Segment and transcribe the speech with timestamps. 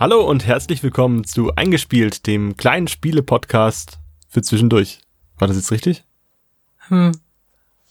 [0.00, 3.98] Hallo und herzlich willkommen zu Eingespielt, dem kleinen Spiele-Podcast
[4.28, 5.00] für zwischendurch.
[5.38, 6.04] War das jetzt richtig?
[6.86, 7.10] Hm.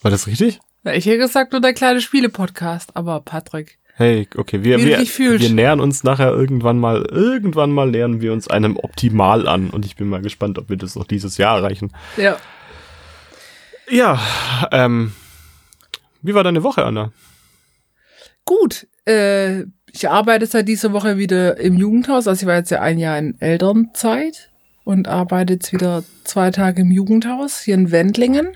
[0.02, 0.62] War das richtig?
[0.84, 3.78] Na, Ich hätte gesagt, nur der kleine Spiele-Podcast, aber Patrick.
[3.96, 8.48] Hey, okay, wir, wir, wir nähern uns nachher irgendwann mal, irgendwann mal nähern wir uns
[8.48, 11.92] einem Optimal an und ich bin mal gespannt, ob wir das noch dieses Jahr erreichen.
[12.16, 12.38] Ja.
[13.90, 15.12] Ja, ähm,
[16.22, 17.12] wie war deine Woche, Anna?
[18.46, 18.88] Gut.
[19.04, 22.28] Äh, ich arbeite seit dieser Woche wieder im Jugendhaus.
[22.28, 24.50] Also ich war jetzt ja ein Jahr in Elternzeit
[24.84, 28.56] und arbeite jetzt wieder zwei Tage im Jugendhaus hier in Wendlingen.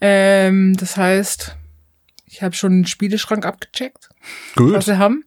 [0.00, 1.56] Ähm, das heißt,
[2.26, 4.08] ich habe schon den Spieleschrank abgecheckt,
[4.56, 4.82] was Gut.
[4.84, 5.24] sie haben.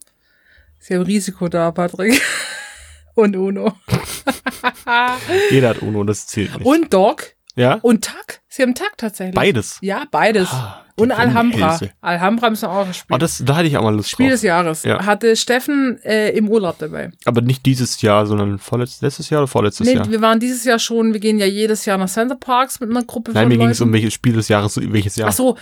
[0.79, 2.21] Sie haben Risiko da, Patrick.
[3.15, 3.73] Und Uno.
[5.49, 6.65] Jeder hat Uno, das zählt nicht.
[6.65, 7.33] Und Dog.
[7.55, 7.79] ja?
[7.81, 8.41] Und Tag.
[8.47, 9.35] Sie haben Tag tatsächlich.
[9.35, 9.77] Beides.
[9.81, 10.49] Ja, beides.
[10.51, 11.53] Ah, und Alhambra.
[11.53, 11.91] Wunderhälse.
[12.01, 13.15] Alhambra müssen wir auch spielen.
[13.15, 14.33] Oh, das, da hatte ich auch mal Lust Spiel drauf.
[14.33, 14.83] des Jahres.
[14.83, 15.05] Ja.
[15.05, 17.11] Hatte Steffen äh, im Urlaub dabei.
[17.25, 20.09] Aber nicht dieses Jahr, sondern vorletztes, letztes Jahr oder vorletztes Nee, Jahr?
[20.09, 23.03] wir waren dieses Jahr schon, wir gehen ja jedes Jahr nach Center Parks mit einer
[23.03, 25.29] Gruppe Nein, von mir ging es um welches Spiel des Jahres, welches Jahr.
[25.29, 25.57] Ach so,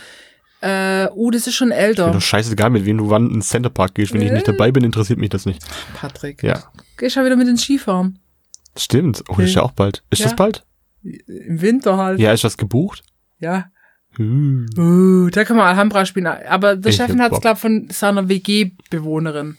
[0.60, 2.10] äh, uh, das ist schon älter.
[2.10, 4.12] doch scheißegal, mit wem du wann ins Center Park gehst.
[4.12, 5.62] Wenn ich nicht dabei bin, interessiert mich das nicht.
[5.94, 6.42] Patrick.
[6.42, 6.64] Ja.
[6.96, 8.18] Geh schon wieder mit ins Skifahren.
[8.76, 9.22] Stimmt.
[9.28, 10.02] Oh, das ist ja auch bald.
[10.10, 10.26] Ist Ja.
[10.26, 10.64] das bald?
[11.04, 12.18] Im Winter halt.
[12.18, 13.02] Ja, ist das gebucht?
[13.38, 13.66] Ja.
[14.18, 14.66] Hm.
[14.76, 16.26] Uh, da kann man Alhambra spielen.
[16.26, 19.56] Aber Steffen hab hat es, glaube von seiner WG-Bewohnerin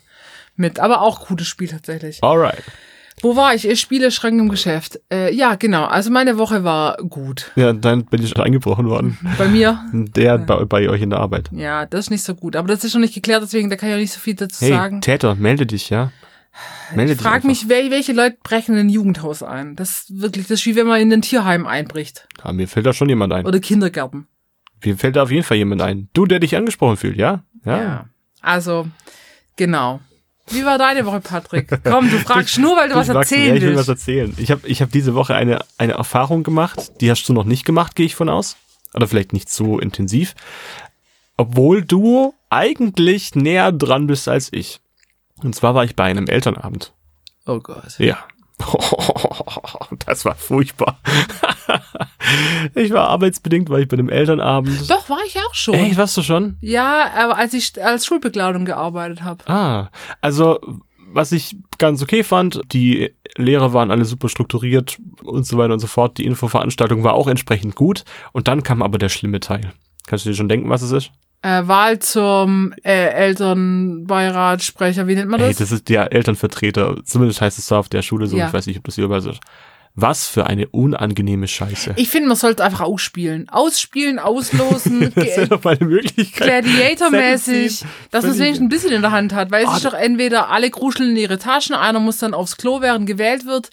[0.55, 0.79] mit.
[0.79, 2.23] Aber auch gutes Spiel tatsächlich.
[2.23, 2.63] Alright.
[3.21, 3.67] Wo war ich?
[3.67, 4.99] Ich spiele Schrank im Geschäft.
[5.11, 5.85] Äh, ja, genau.
[5.85, 7.51] Also meine Woche war gut.
[7.55, 9.17] Ja, dann bin ich eingebrochen worden.
[9.37, 11.49] Bei mir Der bei, bei euch in der Arbeit.
[11.51, 12.55] Ja, das ist nicht so gut.
[12.55, 14.61] Aber das ist noch nicht geklärt, deswegen da kann ich auch nicht so viel dazu
[14.63, 15.01] Hey, sagen.
[15.01, 16.11] Täter, melde dich, ja?
[16.95, 17.27] Melde Ich dich.
[17.27, 19.75] frage mich, wel welche Leute brechen in ein Jugendhaus ein?
[19.75, 22.25] Das ist wirklich, das ist wie wenn man in ein Tierheim einbricht.
[22.43, 23.45] Ja, mir fällt da schon jemand ein.
[23.45, 24.27] Oder Kindergärten.
[24.83, 26.09] Mir fällt da auf jeden Fall jemand ein.
[26.13, 27.43] Du, der dich angesprochen fühlt, ja?
[27.65, 28.05] Ja.
[28.41, 28.87] Also,
[29.55, 29.99] genau.
[30.51, 31.67] Wie war deine Woche, Patrick?
[31.83, 34.33] Komm, du fragst nur, weil du was Ich mag's- erzählen ja, ich will was erzählen.
[34.37, 37.65] Ich habe ich hab diese Woche eine, eine Erfahrung gemacht, die hast du noch nicht
[37.65, 38.57] gemacht, gehe ich von aus.
[38.95, 40.33] Oder vielleicht nicht so intensiv.
[41.37, 44.79] Obwohl du eigentlich näher dran bist als ich.
[45.43, 46.93] Und zwar war ich bei einem Elternabend.
[47.45, 47.99] Oh Gott.
[47.99, 48.17] Ja.
[50.05, 50.99] Das war furchtbar.
[52.75, 54.87] Ich war arbeitsbedingt, war ich bei einem Elternabend.
[54.89, 55.73] Doch, war ich auch schon.
[55.73, 56.57] Echt, warst du schon?
[56.61, 59.43] Ja, aber als ich als Schulbegleitung gearbeitet habe.
[59.47, 59.89] Ah,
[60.21, 60.59] also
[61.11, 65.79] was ich ganz okay fand, die Lehrer waren alle super strukturiert und so weiter und
[65.79, 66.17] so fort.
[66.17, 68.03] Die Infoveranstaltung war auch entsprechend gut.
[68.31, 69.73] Und dann kam aber der schlimme Teil.
[70.05, 71.11] Kannst du dir schon denken, was es ist?
[71.41, 75.57] Äh, Wahl zum äh, Elternbeirat, Sprecher, wie nennt man Hey, das?
[75.59, 76.97] das ist der Elternvertreter.
[77.05, 78.37] Zumindest heißt es so auf der Schule so.
[78.37, 78.47] Ja.
[78.47, 79.39] Ich weiß nicht, ob das hier überall so ist.
[79.95, 81.93] Was für eine unangenehme Scheiße.
[81.97, 83.49] Ich finde, man sollte einfach ausspielen.
[83.49, 86.63] Ausspielen, auslosen, das wäre doch mal eine Möglichkeit.
[86.65, 89.51] Gladiator-mäßig, dass man es wenigstens ein bisschen in der Hand hat.
[89.51, 92.57] Weil es Ah, ist doch entweder alle kruscheln in ihre Taschen, einer muss dann aufs
[92.57, 93.69] Klo, während gewählt wird.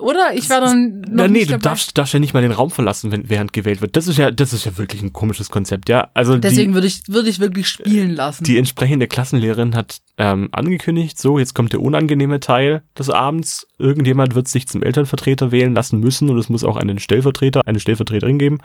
[0.00, 2.70] Oder ich war dann noch Na, nee, du darfst, darfst ja nicht mal den Raum
[2.70, 3.96] verlassen, wenn, während gewählt wird.
[3.96, 6.10] Das ist ja, das ist ja wirklich ein komisches Konzept, ja.
[6.14, 8.44] Also Deswegen die, würde ich, würde ich wirklich spielen lassen.
[8.44, 13.66] die entsprechende Klassenlehrerin hat ähm, angekündigt, so, jetzt kommt der unangenehme Teil des Abends.
[13.78, 17.80] Irgendjemand wird sich zum Elternvertreter wählen lassen müssen und es muss auch einen Stellvertreter, eine
[17.80, 18.58] Stellvertreterin geben.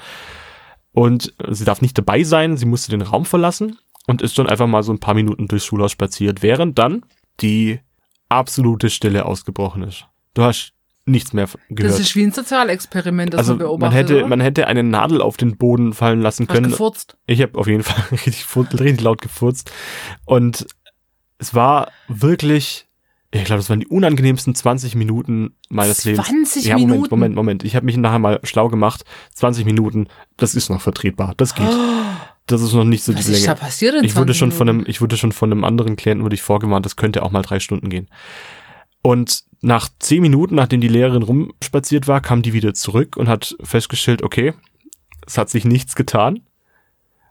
[0.92, 3.78] Und sie darf nicht dabei sein, sie musste den Raum verlassen
[4.08, 7.04] und ist dann einfach mal so ein paar Minuten durchs Schulhaus spaziert, während dann
[7.42, 7.80] die
[8.30, 10.06] absolute Stille ausgebrochen ist.
[10.34, 10.74] Du hast
[11.06, 11.94] nichts mehr gehört.
[11.94, 13.98] das ist wie ein Sozialexperiment, das also man man beobachtet.
[14.00, 14.28] hätte, oder?
[14.28, 16.72] man hätte eine Nadel auf den Boden fallen lassen Hast können.
[16.72, 17.18] gefurzt.
[17.28, 19.72] Ich habe auf jeden Fall richtig, richtig laut gefurzt.
[20.26, 20.66] Und
[21.40, 22.88] es war wirklich,
[23.32, 26.28] ich glaube, das waren die unangenehmsten 20 Minuten meines Lebens.
[26.28, 27.10] 20 ja, Moment, Minuten?
[27.16, 27.64] Moment, Moment.
[27.64, 29.04] Ich habe mich nachher mal schlau gemacht.
[29.36, 31.34] 20 Minuten, das ist noch vertretbar.
[31.38, 31.68] Das geht.
[32.46, 33.62] Das ist noch nicht so Was die ist da Länge.
[33.62, 36.26] passiert in Ich wurde 20 schon von einem, ich wurde schon von einem anderen Klienten
[36.26, 38.10] wurde ich vorgewarnt, das könnte auch mal drei Stunden gehen.
[39.02, 43.56] Und nach zehn Minuten, nachdem die Lehrerin rumspaziert war, kam die wieder zurück und hat
[43.64, 44.54] festgestellt, okay,
[45.26, 46.42] es hat sich nichts getan.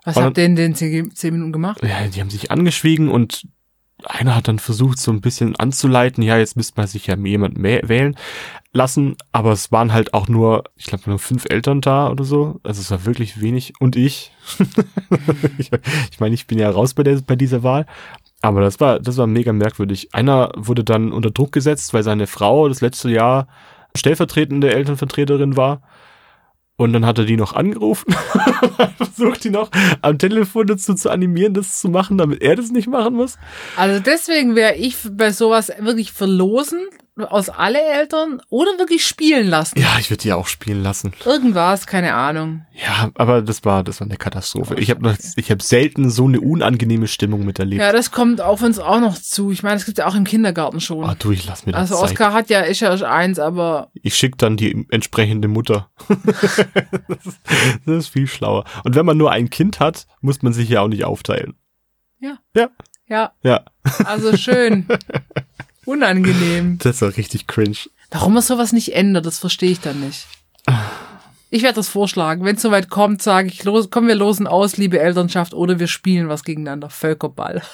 [0.05, 1.83] Was und habt ihr in den 10, 10 Minuten gemacht?
[1.83, 3.47] Ja, die haben sich angeschwiegen und
[4.05, 7.59] einer hat dann versucht, so ein bisschen anzuleiten, ja, jetzt müsste man sich ja jemand
[7.59, 8.17] mehr wählen
[8.73, 12.61] lassen, aber es waren halt auch nur, ich glaube, nur fünf Eltern da oder so.
[12.63, 13.75] Also es war wirklich wenig.
[13.79, 14.33] Und ich.
[15.59, 15.71] ich
[16.11, 17.87] ich meine, ich bin ja raus bei, der, bei dieser Wahl.
[18.43, 20.13] Aber das war, das war mega merkwürdig.
[20.13, 23.47] Einer wurde dann unter Druck gesetzt, weil seine Frau das letzte Jahr
[23.97, 25.83] stellvertretende Elternvertreterin war.
[26.77, 28.13] Und dann hat er die noch angerufen,
[28.97, 32.89] versucht die noch am Telefon dazu zu animieren, das zu machen, damit er das nicht
[32.89, 33.39] machen muss.
[33.77, 36.81] Also deswegen wäre ich bei sowas wirklich verlosen,
[37.17, 39.79] aus alle Eltern oder wirklich spielen lassen.
[39.79, 41.13] Ja, ich würde die auch spielen lassen.
[41.25, 42.65] Irgendwas, keine Ahnung.
[42.73, 44.77] Ja, aber das war, das war eine Katastrophe.
[44.77, 47.83] Ich habe ich habe selten so eine unangenehme Stimmung miterlebt.
[47.83, 49.53] Ja, das kommt auf uns auch noch zu.
[49.53, 51.05] Ich meine, das gibt ja auch im Kindergarten schon.
[51.05, 52.13] Ah, du, ich lass mir das also Zeit.
[52.13, 55.91] Oskar hat ja, ist ja eins, aber Ich schick dann die entsprechende Mutter.
[56.09, 57.41] das, ist,
[57.85, 58.65] das ist viel schlauer.
[58.85, 61.57] Und wenn man nur ein Kind hat, muss man sich ja auch nicht aufteilen.
[62.21, 62.39] Ja.
[62.57, 62.71] Ja.
[63.07, 63.65] ja, Ja.
[64.05, 64.87] also schön.
[65.85, 66.79] Unangenehm.
[66.83, 67.77] Das war richtig cringe.
[68.11, 70.27] Warum man sowas nicht ändert, das verstehe ich dann nicht.
[71.51, 72.45] Ich werde das vorschlagen.
[72.45, 75.87] Wenn es soweit kommt, sage ich, los, kommen wir losen aus, liebe Elternschaft, oder wir
[75.87, 76.91] spielen was gegeneinander.
[76.91, 77.63] Völkerball.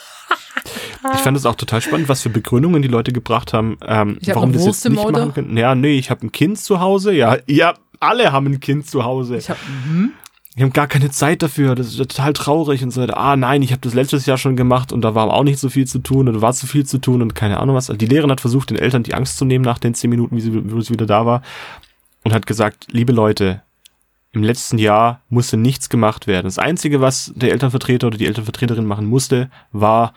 [1.15, 4.35] Ich fand es auch total spannend, was für Begründungen die Leute gebracht haben, ähm, hab
[4.35, 5.57] warum das jetzt nicht machen können.
[5.57, 7.13] Ja, nee, ich habe ein Kind zu Hause.
[7.13, 9.37] Ja, ja, alle haben ein Kind zu Hause.
[9.37, 10.13] Ich habe mhm.
[10.59, 13.17] Wir haben gar keine Zeit dafür, das ist total traurig und so weiter.
[13.17, 15.69] Ah nein, ich habe das letztes Jahr schon gemacht und da war auch nicht so
[15.69, 17.91] viel zu tun oder war zu viel zu tun und keine Ahnung was.
[17.91, 20.35] Also die Lehrerin hat versucht, den Eltern die Angst zu nehmen nach den zehn Minuten,
[20.35, 21.43] wie sie, wo sie wieder da war
[22.25, 23.63] und hat gesagt, liebe Leute,
[24.33, 26.47] im letzten Jahr musste nichts gemacht werden.
[26.47, 30.13] Das Einzige, was der Elternvertreter oder die Elternvertreterin machen musste, war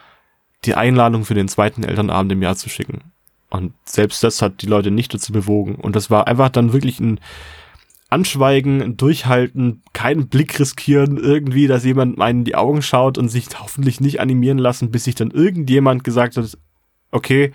[0.65, 3.01] die Einladung für den zweiten Elternabend im Jahr zu schicken.
[3.51, 5.75] Und selbst das hat die Leute nicht dazu bewogen.
[5.75, 7.19] Und das war einfach dann wirklich ein
[8.12, 13.48] Anschweigen, Durchhalten, keinen Blick riskieren, irgendwie, dass jemand einen in die Augen schaut und sich
[13.58, 16.58] hoffentlich nicht animieren lassen, bis sich dann irgendjemand gesagt hat,
[17.12, 17.54] okay,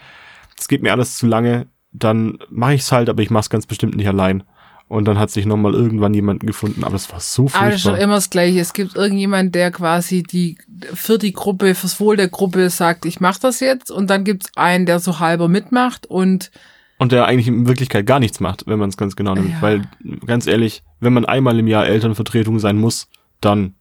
[0.56, 3.96] das geht mir alles zu lange, dann mache ich's halt, aber ich mach's ganz bestimmt
[3.96, 4.44] nicht allein.
[4.88, 7.82] Und dann hat sich nochmal irgendwann jemanden gefunden, aber das war so Aber das ist
[7.82, 8.02] furchtbar.
[8.02, 8.60] immer das Gleiche.
[8.60, 10.56] Es gibt irgendjemand, der quasi die
[10.94, 13.90] für die Gruppe, fürs Wohl der Gruppe sagt, ich mache das jetzt.
[13.90, 16.50] Und dann gibt's einen, der so halber mitmacht und
[16.98, 19.50] Und der eigentlich in Wirklichkeit gar nichts macht, wenn man es ganz genau nimmt.
[19.50, 19.62] Ja.
[19.62, 19.82] Weil,
[20.24, 23.08] ganz ehrlich, wenn man einmal im Jahr Elternvertretung sein muss,
[23.40, 23.74] dann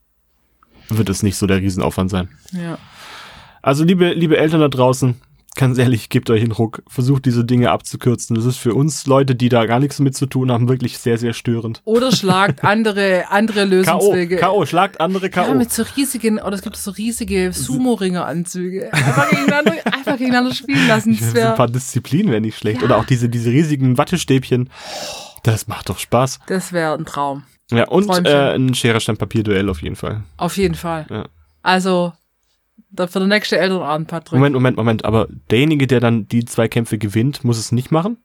[0.89, 2.29] wird es nicht so der Riesenaufwand sein.
[2.51, 2.77] ja.
[3.61, 5.15] Also liebe, liebe Eltern da draußen,
[5.55, 6.83] ganz ehrlich, gebt euch einen Ruck.
[6.87, 8.35] Versucht diese Dinge abzukürzen.
[8.35, 11.17] Das ist für uns Leute, die da gar nichts mit zu tun haben, wirklich sehr,
[11.17, 11.81] sehr störend.
[11.85, 13.69] Oder schlagt andere, andere K.O.
[13.69, 14.35] Lösungswege.
[14.37, 14.65] K.O.
[14.65, 15.55] Schlagt andere Ja, K.O.
[15.55, 18.93] mit so riesigen, oder es gibt so riesige Sumo-Ringer-Anzüge.
[18.93, 21.11] Einfach gegeneinander, einfach gegeneinander spielen lassen.
[21.13, 22.79] Ich Das finde, ein wäre paar Disziplinen wäre nicht schlecht.
[22.81, 22.85] Ja.
[22.85, 24.69] Oder auch diese, diese riesigen Wattestäbchen.
[25.43, 26.39] Das macht doch Spaß.
[26.47, 27.43] das wär ein Traum.
[27.71, 28.25] Ja, und Träumchen.
[28.25, 30.23] äh, ein Schere, Stein, Papier Duell auf jeden Fall.
[30.37, 31.05] Auf jeden Fall.
[31.09, 31.25] Ja.
[31.63, 32.13] Also,
[32.95, 34.33] für den nächsten Elternabend, Patrick.
[34.33, 35.05] Moment, Moment, Moment.
[35.05, 38.17] Aber derjenige, der dann die zwei Kämpfe gewinnt, muss es nicht machen?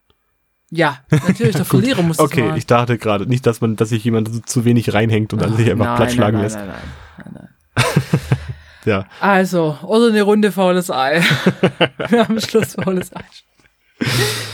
[0.71, 2.57] Ja, natürlich, der Verlierer muss Okay, machen.
[2.59, 5.69] ich dachte gerade nicht, dass man, dass sich jemand zu- wenig reinhängt und dann sich
[5.71, 6.57] einfach Nein, platt schlagen nein, lässt.
[6.57, 6.79] Nein, nein,
[7.19, 8.21] nein, nein, nein.
[8.87, 9.05] Ja.
[9.21, 11.21] Also, oder eine Runde faules Ei.
[12.09, 13.25] Wir haben am Schluss faules Ei.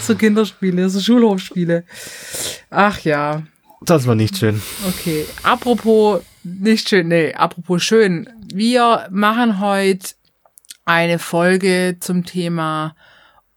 [0.03, 1.85] So Kinderspiele, so Schulhofspiele.
[2.71, 3.43] Ach ja,
[3.83, 4.61] Das war nicht schön.
[4.89, 5.25] okay.
[5.45, 8.29] Apropos nicht schön, nee, apropos schön.
[8.53, 10.15] Wir machen heute
[10.85, 12.95] eine Folge zum Thema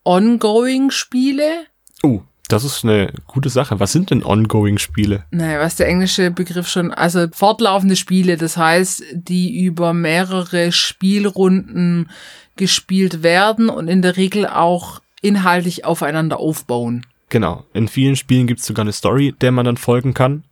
[0.04, 1.66] Ongoing-Spiele.
[2.02, 3.80] Oh, das ist eine gute Sache.
[3.80, 5.26] Was sind denn Ongoing-Spiele?
[5.30, 12.10] Naja, was der englische Begriff schon, also fortlaufende Spiele, das heißt, die über mehrere Spielrunden
[12.56, 17.06] gespielt werden und in der Regel auch inhaltlich aufeinander aufbauen.
[17.30, 17.66] Genau.
[17.74, 20.44] In vielen Spielen gibt es sogar eine Story, der man dann folgen kann.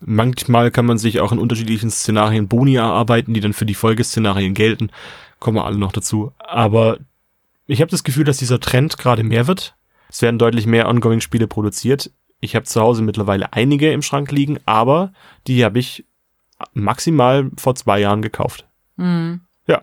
[0.00, 4.54] Manchmal kann man sich auch in unterschiedlichen Szenarien Boni erarbeiten, die dann für die Folgeszenarien
[4.54, 4.90] gelten.
[5.38, 6.32] Kommen wir alle noch dazu.
[6.38, 6.98] Aber
[7.66, 9.74] ich habe das Gefühl, dass dieser Trend gerade mehr wird.
[10.08, 12.10] Es werden deutlich mehr Ongoing-Spiele produziert.
[12.40, 15.12] Ich habe zu Hause mittlerweile einige im Schrank liegen, aber
[15.46, 16.04] die habe ich
[16.74, 18.66] maximal vor zwei Jahren gekauft.
[18.96, 19.40] Hm.
[19.66, 19.82] Ja.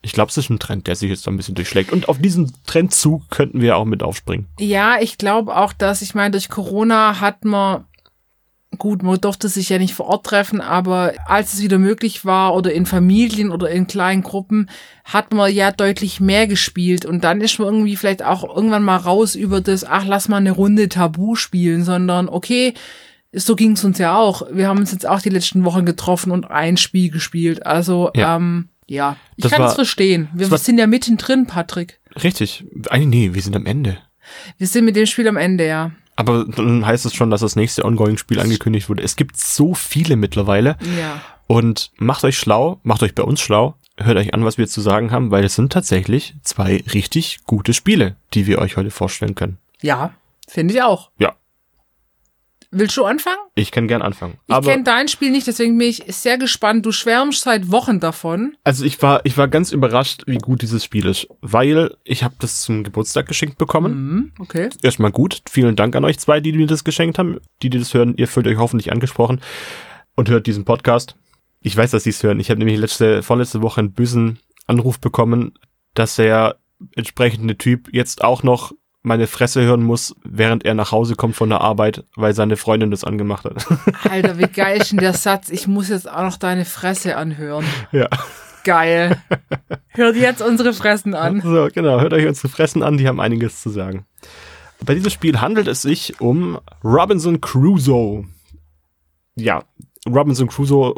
[0.00, 1.92] Ich glaube, es ist ein Trend, der sich jetzt ein bisschen durchschlägt.
[1.92, 4.46] Und auf diesen Trendzug könnten wir auch mit aufspringen.
[4.60, 7.84] Ja, ich glaube auch, dass, ich meine, durch Corona hat man,
[8.76, 12.54] gut, man durfte sich ja nicht vor Ort treffen, aber als es wieder möglich war
[12.54, 14.68] oder in Familien oder in kleinen Gruppen,
[15.04, 18.96] hat man ja deutlich mehr gespielt und dann ist man irgendwie vielleicht auch irgendwann mal
[18.96, 22.74] raus über das, ach, lass mal eine Runde Tabu spielen, sondern okay,
[23.32, 24.42] so ging es uns ja auch.
[24.52, 27.66] Wir haben uns jetzt auch die letzten Wochen getroffen und ein Spiel gespielt.
[27.66, 28.36] Also, Ja.
[28.36, 30.28] ähm, ja, ich Das kann es verstehen.
[30.32, 32.00] Wir sind ja mittendrin, Patrick.
[32.22, 32.64] Richtig.
[32.88, 33.98] Eigentlich, nee, wir sind am Ende.
[34.56, 35.92] Wir sind mit dem Spiel am Ende, ja.
[36.18, 39.04] Aber dann heißt es schon, dass das nächste Ongoing-Spiel angekündigt wurde.
[39.04, 40.76] Es gibt so viele mittlerweile.
[40.98, 41.20] Ja.
[41.46, 44.80] Und macht euch schlau, macht euch bei uns schlau, hört euch an, was wir zu
[44.80, 49.36] sagen haben, weil es sind tatsächlich zwei richtig gute Spiele, die wir euch heute vorstellen
[49.36, 49.58] können.
[49.80, 50.10] Ja,
[50.48, 51.12] finde ich auch.
[51.20, 51.36] Ja.
[52.70, 53.38] Willst du anfangen?
[53.54, 54.38] Ich kann gern anfangen.
[54.46, 56.84] Ich kenne dein Spiel nicht, deswegen bin ich sehr gespannt.
[56.84, 58.56] Du schwärmst seit Wochen davon.
[58.62, 62.34] also ich war, ich war ganz überrascht, wie gut dieses Spiel ist, weil ich habe
[62.38, 63.92] das zum Geburtstag geschenkt bekommen.
[63.94, 64.68] Mhm, okay.
[64.82, 65.40] Erstmal gut.
[65.48, 67.38] Vielen Dank an euch zwei, die mir das geschenkt haben.
[67.62, 69.40] Die, die das hören, ihr fühlt euch hoffentlich angesprochen
[70.14, 71.16] und hört diesen Podcast.
[71.60, 72.38] Ich weiß, dass sie es hören.
[72.38, 75.54] Ich habe nämlich letzte, vorletzte Woche einen bösen Anruf bekommen,
[75.94, 76.56] dass der
[76.94, 78.72] entsprechende Typ jetzt auch noch
[79.08, 82.92] meine Fresse hören muss, während er nach Hause kommt von der Arbeit, weil seine Freundin
[82.92, 83.66] das angemacht hat.
[84.10, 85.48] Alter, wie geil ist denn der Satz?
[85.48, 87.64] Ich muss jetzt auch noch deine Fresse anhören.
[87.90, 88.08] Ja.
[88.62, 89.20] Geil.
[89.88, 91.40] Hört jetzt unsere Fressen an.
[91.40, 94.04] So, genau, hört euch unsere Fressen an, die haben einiges zu sagen.
[94.84, 98.26] Bei diesem Spiel handelt es sich um Robinson Crusoe.
[99.34, 99.64] Ja,
[100.06, 100.94] Robinson Crusoe,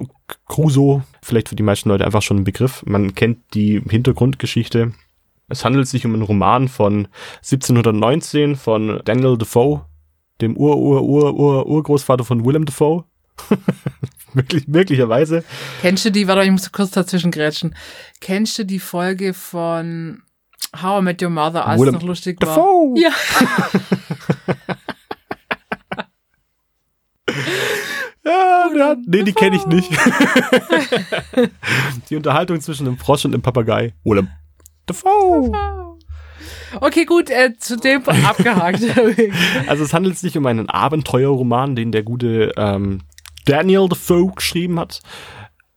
[0.49, 2.83] Crusoe, vielleicht für die meisten Leute einfach schon ein Begriff.
[2.87, 4.93] Man kennt die Hintergrundgeschichte.
[5.50, 9.85] Es handelt sich um einen Roman von 1719 von Daniel Defoe,
[10.40, 13.04] dem Ur-Ur-Ur-Ur-Urgroßvater von Willem Defoe.
[14.33, 15.42] Möglich, möglicherweise.
[15.80, 17.75] Kennst du die, warte, ich muss kurz dazwischen grätschen.
[18.21, 20.23] Kennst du die Folge von
[20.80, 22.95] How I Met Your Mother, als Willem es noch lustig Dafoe.
[22.95, 22.97] war?
[22.97, 23.11] Ja.
[28.23, 29.90] Ja, ja, nee, die kenne ich nicht.
[32.11, 33.95] die Unterhaltung zwischen dem Frosch und dem Papagei.
[34.04, 34.28] Willem
[34.87, 35.53] Dafoe.
[36.81, 38.83] Okay, gut, äh, zu dem abgehakt.
[39.67, 43.03] Also es handelt sich um einen Abenteuerroman, den der gute ähm,
[43.45, 45.01] Daniel Defoe geschrieben hat.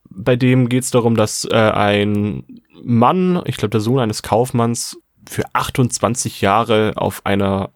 [0.09, 2.43] Bei dem geht es darum, dass äh, ein
[2.83, 7.71] Mann, ich glaube der Sohn eines Kaufmanns, für 28 Jahre auf einer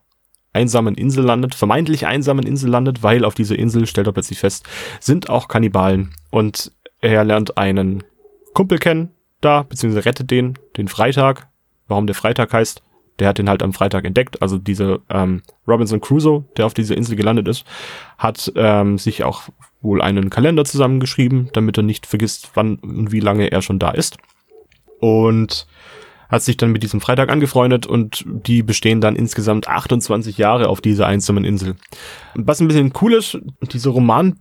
[0.54, 4.66] einsamen Insel landet, vermeintlich einsamen Insel landet, weil auf dieser Insel, stellt er plötzlich fest,
[5.00, 6.14] sind auch Kannibalen.
[6.30, 8.04] Und er lernt einen
[8.54, 11.48] Kumpel kennen da, beziehungsweise rettet den, den Freitag.
[11.88, 12.82] Warum der Freitag heißt,
[13.20, 14.42] der hat den halt am Freitag entdeckt.
[14.42, 17.66] Also dieser ähm, Robinson Crusoe, der auf dieser Insel gelandet ist,
[18.18, 19.44] hat ähm, sich auch
[19.82, 23.92] wohl einen Kalender zusammengeschrieben, damit er nicht vergisst, wann und wie lange er schon da
[23.92, 24.18] ist.
[25.00, 25.68] Und
[26.30, 30.82] hat sich dann mit diesem Freitag angefreundet und die bestehen dann insgesamt 28 Jahre auf
[30.82, 31.76] dieser einsamen Insel.
[32.36, 33.40] Was ein bisschen cool ist,
[33.72, 34.38] dieser Roman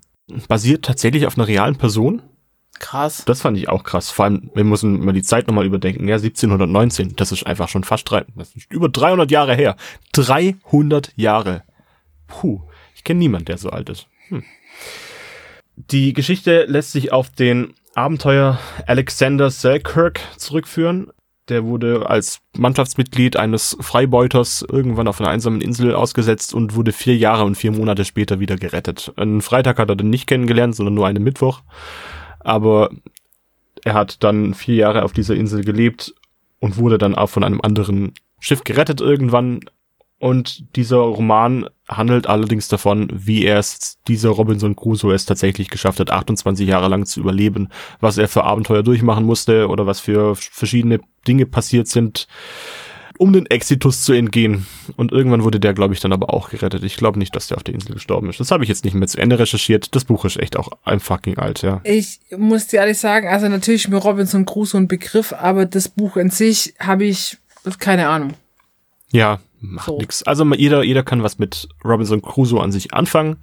[0.48, 2.22] basiert tatsächlich auf einer realen Person.
[2.78, 3.24] Krass.
[3.24, 4.10] Das fand ich auch krass.
[4.10, 6.08] Vor allem, wir müssen mal die Zeit nochmal überdenken.
[6.08, 9.76] Ja, 1719, das ist einfach schon fast drei, das ist über 300 Jahre her.
[10.12, 11.62] 300 Jahre.
[12.26, 12.62] Puh,
[12.94, 14.08] ich kenne niemanden, der so alt ist.
[14.28, 14.44] Hm.
[15.76, 21.10] Die Geschichte lässt sich auf den Abenteuer Alexander Selkirk zurückführen.
[21.48, 27.16] Der wurde als Mannschaftsmitglied eines Freibeuters irgendwann auf einer einsamen Insel ausgesetzt und wurde vier
[27.16, 29.12] Jahre und vier Monate später wieder gerettet.
[29.16, 31.62] Einen Freitag hat er dann nicht kennengelernt, sondern nur einen Mittwoch.
[32.46, 32.90] Aber
[33.84, 36.14] er hat dann vier Jahre auf dieser Insel gelebt
[36.60, 39.60] und wurde dann auch von einem anderen Schiff gerettet irgendwann.
[40.18, 45.98] Und dieser Roman handelt allerdings davon, wie er es, dieser Robinson Crusoe es tatsächlich geschafft
[45.98, 50.36] hat, 28 Jahre lang zu überleben, was er für Abenteuer durchmachen musste oder was für
[50.36, 52.28] verschiedene Dinge passiert sind,
[53.18, 54.66] um den Exitus zu entgehen.
[54.96, 56.84] Und irgendwann wurde der, glaube ich, dann aber auch gerettet.
[56.84, 58.40] Ich glaube nicht, dass der auf der Insel gestorben ist.
[58.40, 59.94] Das habe ich jetzt nicht mehr zu Ende recherchiert.
[59.94, 61.80] Das Buch ist echt auch ein fucking alt, ja.
[61.84, 65.88] Ich muss dir ehrlich sagen, also natürlich ist mir Robinson Crusoe ein Begriff, aber das
[65.88, 67.38] Buch in sich habe ich
[67.78, 68.34] keine Ahnung.
[69.10, 69.98] Ja, macht So.
[69.98, 70.22] nix.
[70.22, 73.36] Also jeder, jeder kann was mit Robinson Crusoe an sich anfangen.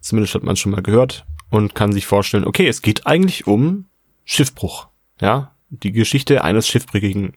[0.00, 3.86] Zumindest hat man schon mal gehört und kann sich vorstellen, okay, es geht eigentlich um
[4.24, 4.88] Schiffbruch.
[5.20, 7.34] Ja, die Geschichte eines Schiffbrüchigen.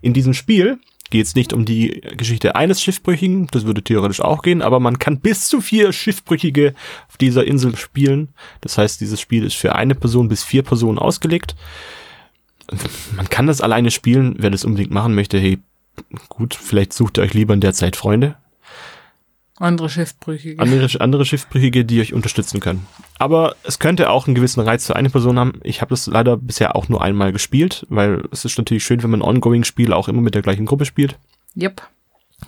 [0.00, 0.78] In diesem Spiel
[1.10, 4.98] geht es nicht um die Geschichte eines Schiffbrüchigen, das würde theoretisch auch gehen, aber man
[4.98, 6.74] kann bis zu vier Schiffbrüchige
[7.08, 8.28] auf dieser Insel spielen.
[8.60, 11.54] Das heißt, dieses Spiel ist für eine Person bis vier Personen ausgelegt.
[13.16, 15.58] Man kann das alleine spielen, wer das unbedingt machen möchte, hey,
[16.28, 18.36] gut, vielleicht sucht ihr euch lieber in der Zeit Freunde,
[19.60, 20.60] Andere Schiffbrüchige.
[20.62, 22.86] andere, andere Schiffbrüchige, die euch unterstützen können.
[23.18, 25.60] Aber es könnte auch einen gewissen Reiz für eine Person haben.
[25.64, 29.10] Ich habe das leider bisher auch nur einmal gespielt, weil es ist natürlich schön, wenn
[29.10, 31.18] man ein Ongoing-Spiel auch immer mit der gleichen Gruppe spielt.
[31.56, 31.82] Yep.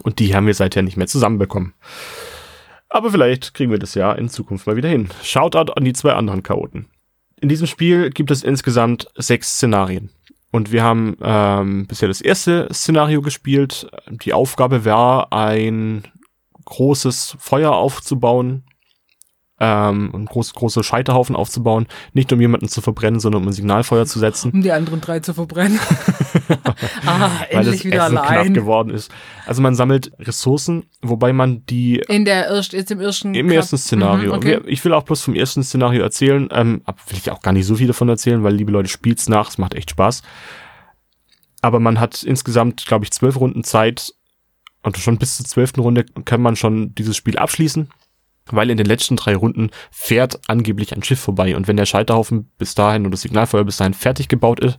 [0.03, 1.75] Und die haben wir seither nicht mehr zusammenbekommen.
[2.89, 5.09] Aber vielleicht kriegen wir das ja in Zukunft mal wieder hin.
[5.23, 6.87] Shoutout an die zwei anderen Chaoten.
[7.41, 10.11] In diesem Spiel gibt es insgesamt sechs Szenarien.
[10.53, 13.89] Und wir haben ähm, bisher das erste Szenario gespielt.
[14.11, 16.05] Die Aufgabe war, ein
[16.65, 18.65] großes Feuer aufzubauen,
[19.63, 24.07] ähm, ein groß, großer Scheiterhaufen aufzubauen, nicht um jemanden zu verbrennen, sondern um ein Signalfeuer
[24.07, 25.79] zu setzen, Um die anderen drei zu verbrennen.
[27.07, 28.55] ah, weil endlich wieder Essen knapp allein.
[28.55, 29.11] geworden ist.
[29.47, 33.57] Also man sammelt Ressourcen, wobei man die In der erst, jetzt im ersten Im Kap-
[33.57, 34.31] ersten Szenario.
[34.33, 34.61] Mhm, okay.
[34.67, 37.67] Ich will auch bloß vom ersten Szenario erzählen, ähm, aber will ich auch gar nicht
[37.67, 40.23] so viel davon erzählen, weil liebe Leute, spielt's nach, es macht echt Spaß.
[41.61, 44.15] Aber man hat insgesamt, glaube ich, zwölf Runden Zeit
[44.83, 47.91] und schon bis zur zwölften Runde kann man schon dieses Spiel abschließen,
[48.51, 52.51] weil in den letzten drei Runden fährt angeblich ein Schiff vorbei und wenn der Scheiterhaufen
[52.59, 54.79] bis dahin oder das Signalfeuer bis dahin fertig gebaut ist,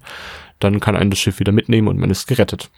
[0.60, 2.70] dann kann ein das Schiff wieder mitnehmen und man ist gerettet.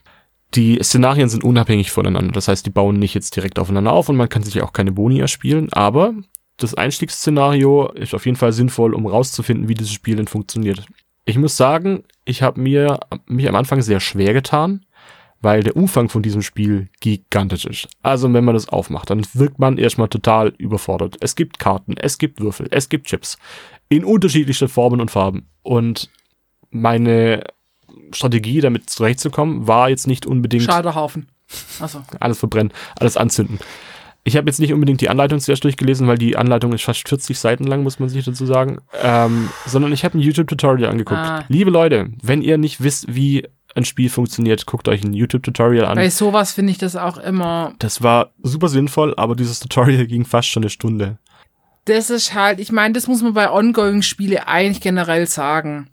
[0.55, 4.17] Die Szenarien sind unabhängig voneinander, das heißt, die bauen nicht jetzt direkt aufeinander auf und
[4.17, 6.13] man kann sich auch keine Boni erspielen, aber
[6.57, 10.85] das Einstiegsszenario ist auf jeden Fall sinnvoll, um rauszufinden, wie dieses Spiel denn funktioniert.
[11.25, 14.85] Ich muss sagen, ich habe mir mich am Anfang sehr schwer getan,
[15.43, 17.89] weil der Umfang von diesem Spiel gigantisch ist.
[18.01, 21.17] Also wenn man das aufmacht, dann wirkt man erstmal total überfordert.
[21.19, 23.37] Es gibt Karten, es gibt Würfel, es gibt Chips
[23.89, 25.47] in unterschiedlichen Formen und Farben.
[25.61, 26.09] Und
[26.71, 27.43] meine
[28.13, 31.27] Strategie, damit zurechtzukommen, war jetzt nicht unbedingt Scheiterhaufen.
[31.79, 32.01] Achso.
[32.19, 33.59] alles verbrennen, alles anzünden.
[34.23, 37.37] Ich habe jetzt nicht unbedingt die Anleitung zuerst durchgelesen, weil die Anleitung ist fast 40
[37.37, 38.77] Seiten lang, muss man sich dazu sagen.
[39.01, 41.19] Ähm, sondern ich habe ein YouTube-Tutorial angeguckt.
[41.19, 41.43] Ah.
[41.49, 43.45] Liebe Leute, wenn ihr nicht wisst, wie
[43.75, 45.95] ein Spiel funktioniert, guckt euch ein YouTube-Tutorial an.
[45.95, 47.73] Bei sowas finde ich das auch immer.
[47.79, 51.17] Das war super sinnvoll, aber dieses Tutorial ging fast schon eine Stunde.
[51.85, 55.89] Das ist halt, ich meine, das muss man bei Ongoing-Spiele eigentlich generell sagen.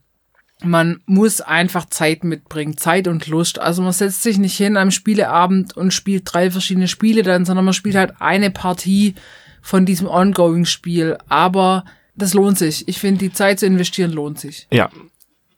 [0.62, 3.58] Man muss einfach Zeit mitbringen, Zeit und Lust.
[3.58, 7.64] Also man setzt sich nicht hin am Spieleabend und spielt drei verschiedene Spiele dann, sondern
[7.64, 9.14] man spielt halt eine Partie
[9.62, 11.16] von diesem Ongoing-Spiel.
[11.28, 11.84] Aber
[12.14, 12.86] das lohnt sich.
[12.88, 14.68] Ich finde, die Zeit zu investieren lohnt sich.
[14.70, 14.90] Ja.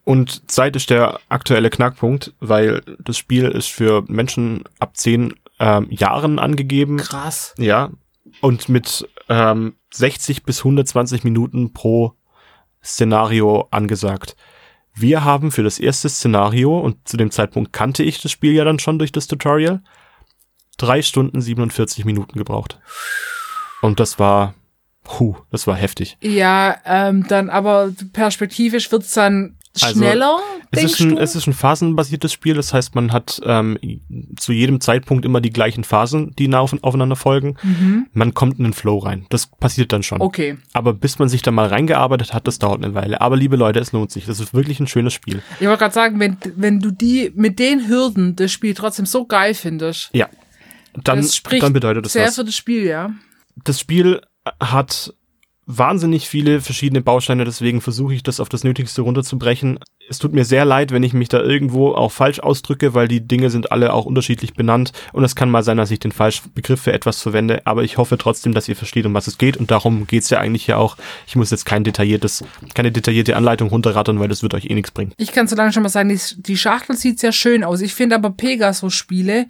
[0.05, 5.87] Und Zeit ist der aktuelle Knackpunkt, weil das Spiel ist für Menschen ab 10 ähm,
[5.91, 6.97] Jahren angegeben.
[6.97, 7.55] Krass.
[7.57, 7.91] Ja.
[8.41, 12.15] Und mit ähm, 60 bis 120 Minuten pro
[12.83, 14.37] Szenario angesagt.
[14.95, 18.65] Wir haben für das erste Szenario, und zu dem Zeitpunkt kannte ich das Spiel ja
[18.65, 19.83] dann schon durch das Tutorial,
[20.77, 22.81] drei Stunden 47 Minuten gebraucht.
[23.81, 24.55] Und das war,
[25.05, 26.19] puh, das war heftig.
[26.21, 30.39] Ja, ähm, dann aber perspektivisch wird's dann Also, schneller,
[30.71, 33.79] Es ist, ein, es ist ein phasenbasiertes Spiel, das heißt, man hat ähm,
[34.37, 37.57] zu jedem Zeitpunkt immer die gleichen Phasen, die nah auf, aufeinander folgen.
[38.13, 39.25] Man kommt in den Flow rein.
[39.31, 40.19] Das passiert dann schon.
[40.19, 40.23] Mhm.
[40.23, 40.59] okay.
[40.75, 43.21] Aber bis man sich da mal reingearbeitet hat, das dauert eine Weile.
[43.23, 44.27] Aber liebe Leute, es lohnt sich.
[44.27, 45.43] Das ist wirklich ein schönes Spiel.
[45.59, 49.25] Ich wollte gerade sagen, wenn, wenn du die mit den Hürden das Spiel trotzdem so
[49.27, 50.29] geil findest, Ja.
[51.03, 52.35] Dann, das spricht dann bedeutet das sehr was.
[52.35, 53.11] für das Spiel, ja.
[53.65, 54.21] Das Spiel
[54.61, 55.15] hat
[55.67, 59.79] wahnsinnig viele verschiedene Bausteine, deswegen versuche ich das auf das Nötigste runterzubrechen.
[60.09, 63.21] Es tut mir sehr leid, wenn ich mich da irgendwo auch falsch ausdrücke, weil die
[63.27, 66.53] Dinge sind alle auch unterschiedlich benannt und es kann mal sein, dass ich den falschen
[66.53, 69.57] Begriff für etwas verwende, aber ich hoffe trotzdem, dass ihr versteht, um was es geht
[69.57, 70.97] und darum geht's ja eigentlich ja auch.
[71.27, 74.91] Ich muss jetzt kein detailliertes, keine detaillierte Anleitung runterrattern, weil das wird euch eh nichts
[74.91, 75.13] bringen.
[75.17, 77.81] Ich kann so lange schon mal sagen, die, die Schachtel sieht sehr schön aus.
[77.81, 79.47] Ich finde aber Pegasus-Spiele,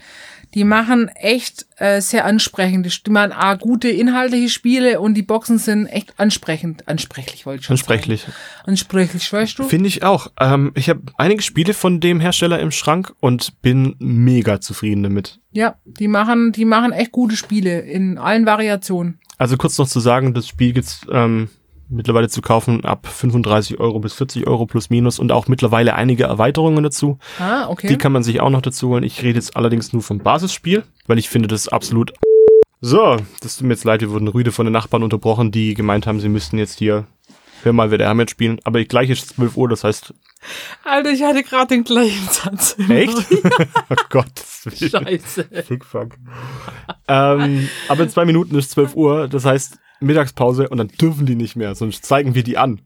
[0.55, 3.07] die machen echt äh, sehr ansprechend.
[3.07, 6.87] Die machen A, gute inhaltliche Spiele und die Boxen sind echt ansprechend.
[6.89, 8.23] Ansprechlich wollte ich schon Ansprechlich.
[8.23, 8.33] sagen.
[8.65, 9.65] Ansprechlich, weißt du?
[9.65, 10.31] Finde ich auch.
[10.39, 15.41] Ähm, ich habe einige Spiele von dem Hersteller im Schrank und bin mega zufrieden damit.
[15.53, 19.19] Ja, die machen, die machen echt gute Spiele in allen Variationen.
[19.39, 21.49] Also kurz noch zu sagen, das Spiel gibt's ähm,
[21.93, 26.25] mittlerweile zu kaufen ab 35 Euro bis 40 Euro plus minus und auch mittlerweile einige
[26.25, 27.19] Erweiterungen dazu.
[27.39, 27.89] Ah, okay.
[27.89, 29.05] Die kann man sich auch noch dazu holen.
[29.05, 32.13] Ich rede jetzt allerdings nur vom Basisspiel, weil ich finde das absolut.
[32.81, 36.07] So, das tut mir jetzt leid, wir wurden rüde von den Nachbarn unterbrochen, die gemeint
[36.07, 37.07] haben, sie müssten jetzt hier,
[37.63, 38.59] hör mal, wer der Hammer spielen.
[38.65, 40.13] Aber gleich ist 12 Uhr, das heißt,
[40.85, 42.77] Alter, ich hatte gerade den gleichen Satz.
[42.89, 43.17] echt?
[43.91, 44.33] oh Gott.
[44.65, 45.45] Scheiße.
[45.65, 46.17] Fick, fuck.
[47.09, 51.35] ähm, aber in zwei Minuten ist 12 Uhr, das heißt Mittagspause und dann dürfen die
[51.37, 52.81] nicht mehr, sonst zeigen wir die an.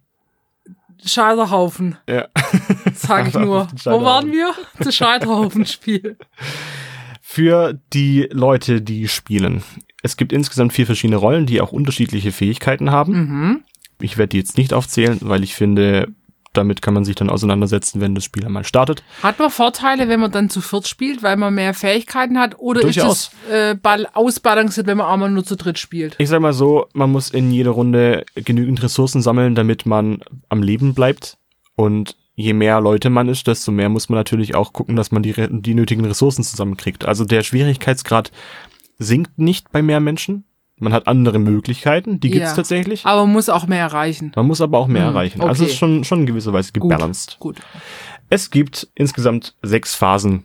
[1.04, 2.28] Scheiterhaufen, Ja.
[2.94, 3.68] sag ich nur.
[3.84, 4.52] Wo waren wir?
[4.78, 6.16] Das Scheiterhaufen-Spiel.
[7.20, 9.62] Für die Leute, die spielen.
[10.02, 13.12] Es gibt insgesamt vier verschiedene Rollen, die auch unterschiedliche Fähigkeiten haben.
[13.12, 13.64] Mhm.
[14.00, 16.08] Ich werde die jetzt nicht aufzählen, weil ich finde,
[16.56, 19.02] damit kann man sich dann auseinandersetzen, wenn das Spiel einmal startet.
[19.22, 22.58] Hat man Vorteile, wenn man dann zu viert spielt, weil man mehr Fähigkeiten hat?
[22.58, 23.16] Oder Durchaus.
[23.26, 26.16] ist es äh, ball- ausbalanciert, wenn man einmal nur zu dritt spielt?
[26.18, 30.62] Ich sag mal so, man muss in jeder Runde genügend Ressourcen sammeln, damit man am
[30.62, 31.38] Leben bleibt.
[31.74, 35.22] Und je mehr Leute man ist, desto mehr muss man natürlich auch gucken, dass man
[35.22, 37.04] die, die nötigen Ressourcen zusammenkriegt.
[37.06, 38.32] Also der Schwierigkeitsgrad
[38.98, 40.44] sinkt nicht bei mehr Menschen.
[40.78, 42.56] Man hat andere Möglichkeiten, die gibt's Ja.
[42.56, 43.06] tatsächlich.
[43.06, 44.32] Aber man muss auch mehr erreichen.
[44.36, 45.40] Man muss aber auch mehr Hm, erreichen.
[45.40, 45.70] Also es okay.
[45.70, 46.82] ist schon, schon in gewisser Weise Gut.
[46.82, 47.36] gebalanced.
[47.40, 47.56] Gut.
[48.28, 50.44] Es gibt insgesamt sechs Phasen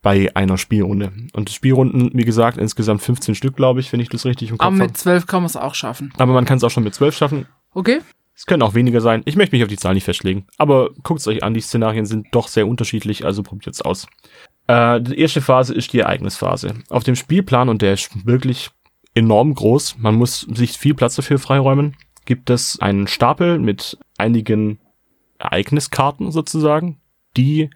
[0.00, 1.12] bei einer Spielrunde.
[1.32, 4.66] Und Spielrunden, wie gesagt, insgesamt 15 Stück, glaube ich, wenn ich das richtig im Kopf
[4.66, 4.86] Aber habe.
[4.86, 6.12] mit zwölf kann man es auch schaffen.
[6.18, 7.46] Aber man kann es auch schon mit zwölf schaffen.
[7.72, 8.00] Okay?
[8.34, 9.22] Es können auch weniger sein.
[9.26, 10.46] Ich möchte mich auf die Zahl nicht festlegen.
[10.58, 14.06] Aber guckt's euch an, die Szenarien sind doch sehr unterschiedlich, also probiert's aus.
[14.66, 16.74] Äh, die erste Phase ist die Ereignisphase.
[16.88, 18.70] Auf dem Spielplan, und der ist wirklich
[19.14, 24.78] enorm groß, man muss sich viel Platz dafür freiräumen, gibt es einen Stapel mit einigen
[25.38, 27.00] Ereigniskarten sozusagen,
[27.36, 27.70] die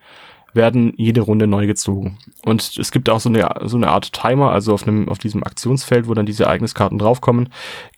[0.57, 2.19] werden jede Runde neu gezogen.
[2.45, 5.45] Und es gibt auch so eine, so eine Art Timer, also auf, einem, auf diesem
[5.45, 7.51] Aktionsfeld, wo dann diese Ereigniskarten draufkommen,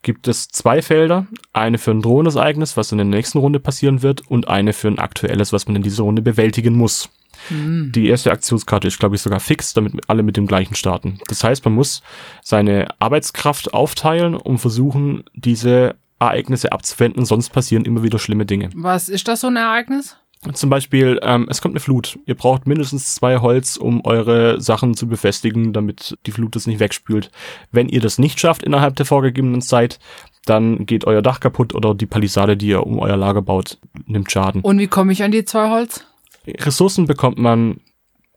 [0.02, 1.26] gibt es zwei Felder.
[1.52, 4.88] Eine für ein drohendes Ereignis, was in der nächsten Runde passieren wird, und eine für
[4.88, 7.08] ein aktuelles, was man in dieser Runde bewältigen muss.
[7.48, 7.92] Hm.
[7.94, 11.18] Die erste Aktionskarte ist, glaube ich, sogar fix, damit alle mit dem gleichen starten.
[11.28, 12.02] Das heißt, man muss
[12.42, 18.70] seine Arbeitskraft aufteilen, um versuchen, diese Ereignisse abzuwenden, sonst passieren immer wieder schlimme Dinge.
[18.74, 20.16] Was ist das so ein Ereignis?
[20.52, 22.18] Zum Beispiel, ähm, es kommt eine Flut.
[22.26, 26.78] Ihr braucht mindestens zwei Holz, um eure Sachen zu befestigen, damit die Flut das nicht
[26.78, 27.30] wegspült.
[27.72, 29.98] Wenn ihr das nicht schafft innerhalb der vorgegebenen Zeit,
[30.44, 34.30] dann geht euer Dach kaputt oder die Palisade, die ihr um euer Lager baut, nimmt
[34.30, 34.62] Schaden.
[34.62, 36.06] Und wie komme ich an die zwei Holz?
[36.46, 37.80] Ressourcen bekommt man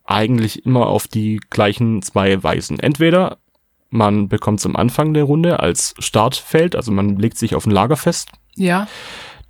[0.04, 2.80] eigentlich immer auf die gleichen zwei Weisen.
[2.80, 3.38] Entweder
[3.90, 7.70] man bekommt es am Anfang der Runde als Startfeld, also man legt sich auf ein
[7.70, 8.30] Lager fest.
[8.54, 8.88] Ja.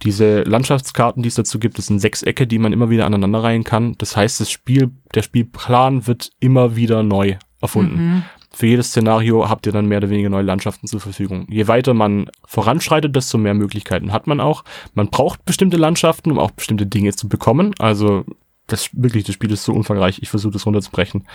[0.03, 3.95] Diese Landschaftskarten, die es dazu gibt, das sind Sechsecke, die man immer wieder aneinanderreihen kann.
[3.99, 7.97] Das heißt, das Spiel, der Spielplan wird immer wieder neu erfunden.
[7.97, 8.23] Mhm.
[8.55, 11.47] Für jedes Szenario habt ihr dann mehr oder weniger neue Landschaften zur Verfügung.
[11.49, 14.65] Je weiter man voranschreitet, desto mehr Möglichkeiten hat man auch.
[14.95, 17.75] Man braucht bestimmte Landschaften, um auch bestimmte Dinge zu bekommen.
[17.79, 18.25] Also
[18.67, 20.19] das wirklich, das Spiel ist so umfangreich.
[20.21, 21.27] Ich versuche das runterzubrechen.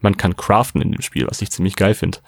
[0.00, 2.18] Man kann craften in dem Spiel, was ich ziemlich geil finde.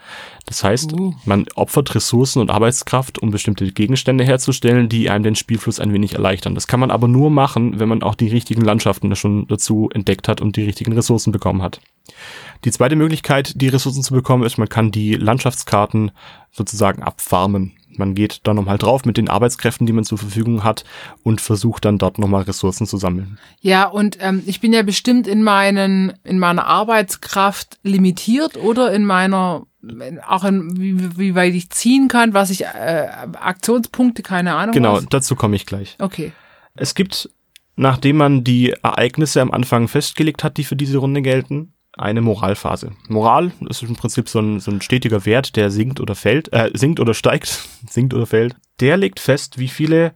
[0.47, 1.15] Das heißt, Uh.
[1.25, 6.15] man opfert Ressourcen und Arbeitskraft, um bestimmte Gegenstände herzustellen, die einem den Spielfluss ein wenig
[6.15, 6.57] erleichtern.
[6.57, 10.27] Das kann man aber nur machen, wenn man auch die richtigen Landschaften schon dazu entdeckt
[10.27, 11.81] hat und die richtigen Ressourcen bekommen hat.
[12.65, 16.11] Die zweite Möglichkeit, die Ressourcen zu bekommen, ist, man kann die Landschaftskarten
[16.51, 17.73] sozusagen abfarmen.
[18.01, 20.85] Man geht da nochmal drauf mit den Arbeitskräften, die man zur Verfügung hat
[21.23, 23.39] und versucht dann dort nochmal Ressourcen zu sammeln.
[23.61, 29.05] Ja, und ähm, ich bin ja bestimmt in meinen, in meiner Arbeitskraft limitiert oder in
[29.05, 33.09] meiner, in- auch in, wie, wie weit ich ziehen kann, was ich, äh,
[33.39, 34.73] Aktionspunkte, keine Ahnung.
[34.75, 35.07] Genau, Was.
[35.11, 35.97] dazu komme ich gleich.
[35.99, 36.33] Okay.
[36.75, 37.29] Es gibt,
[37.77, 42.93] nachdem man die Ereignisse am Anfang festgelegt hat, die für diese Runde gelten, eine Moralphase.
[43.09, 46.71] Moral ist im Prinzip so ein, so ein stetiger Wert, der sinkt oder fällt, äh,
[46.75, 48.57] sinkt oder steigt, sinkt oder fällt.
[48.81, 50.15] Der legt fest, wie viele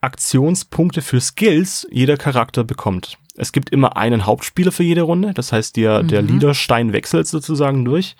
[0.00, 3.18] Aktionspunkte für Skills jeder Charakter bekommt.
[3.36, 6.28] Es gibt immer einen Hauptspieler für jede Runde, das heißt, der, der Mhm.
[6.28, 8.16] Leaderstein wechselt sozusagen durch.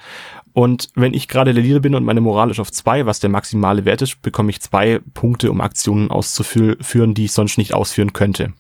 [0.53, 3.31] Und wenn ich gerade der Leader bin und meine Moral ist auf zwei, was der
[3.31, 8.15] maximale Wert ist, bekomme ich zwei Punkte, um Aktionen auszuführen, die ich sonst nicht ausführen
[8.15, 8.53] könnte.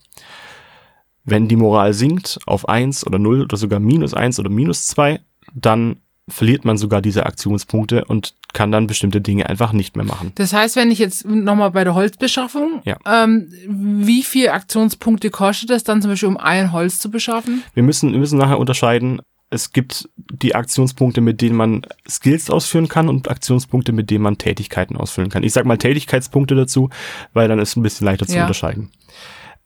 [1.26, 5.20] Wenn die Moral sinkt auf eins oder null oder sogar minus eins oder minus zwei,
[5.54, 5.96] dann
[6.28, 10.32] verliert man sogar diese Aktionspunkte und kann dann bestimmte Dinge einfach nicht mehr machen.
[10.36, 12.96] Das heißt, wenn ich jetzt nochmal bei der Holzbeschaffung, Ja.
[13.06, 17.62] ähm, wie viel Aktionspunkte kostet es dann zum Beispiel, um ein Holz zu beschaffen?
[17.74, 19.20] Wir müssen, wir müssen nachher unterscheiden.
[19.50, 24.38] Es gibt die Aktionspunkte, mit denen man Skills ausführen kann und Aktionspunkte, mit denen man
[24.38, 25.44] Tätigkeiten ausfüllen kann.
[25.44, 26.90] Ich sag mal Tätigkeitspunkte dazu,
[27.34, 28.42] weil dann ist es ein bisschen leichter zu Ja.
[28.42, 28.90] unterscheiden.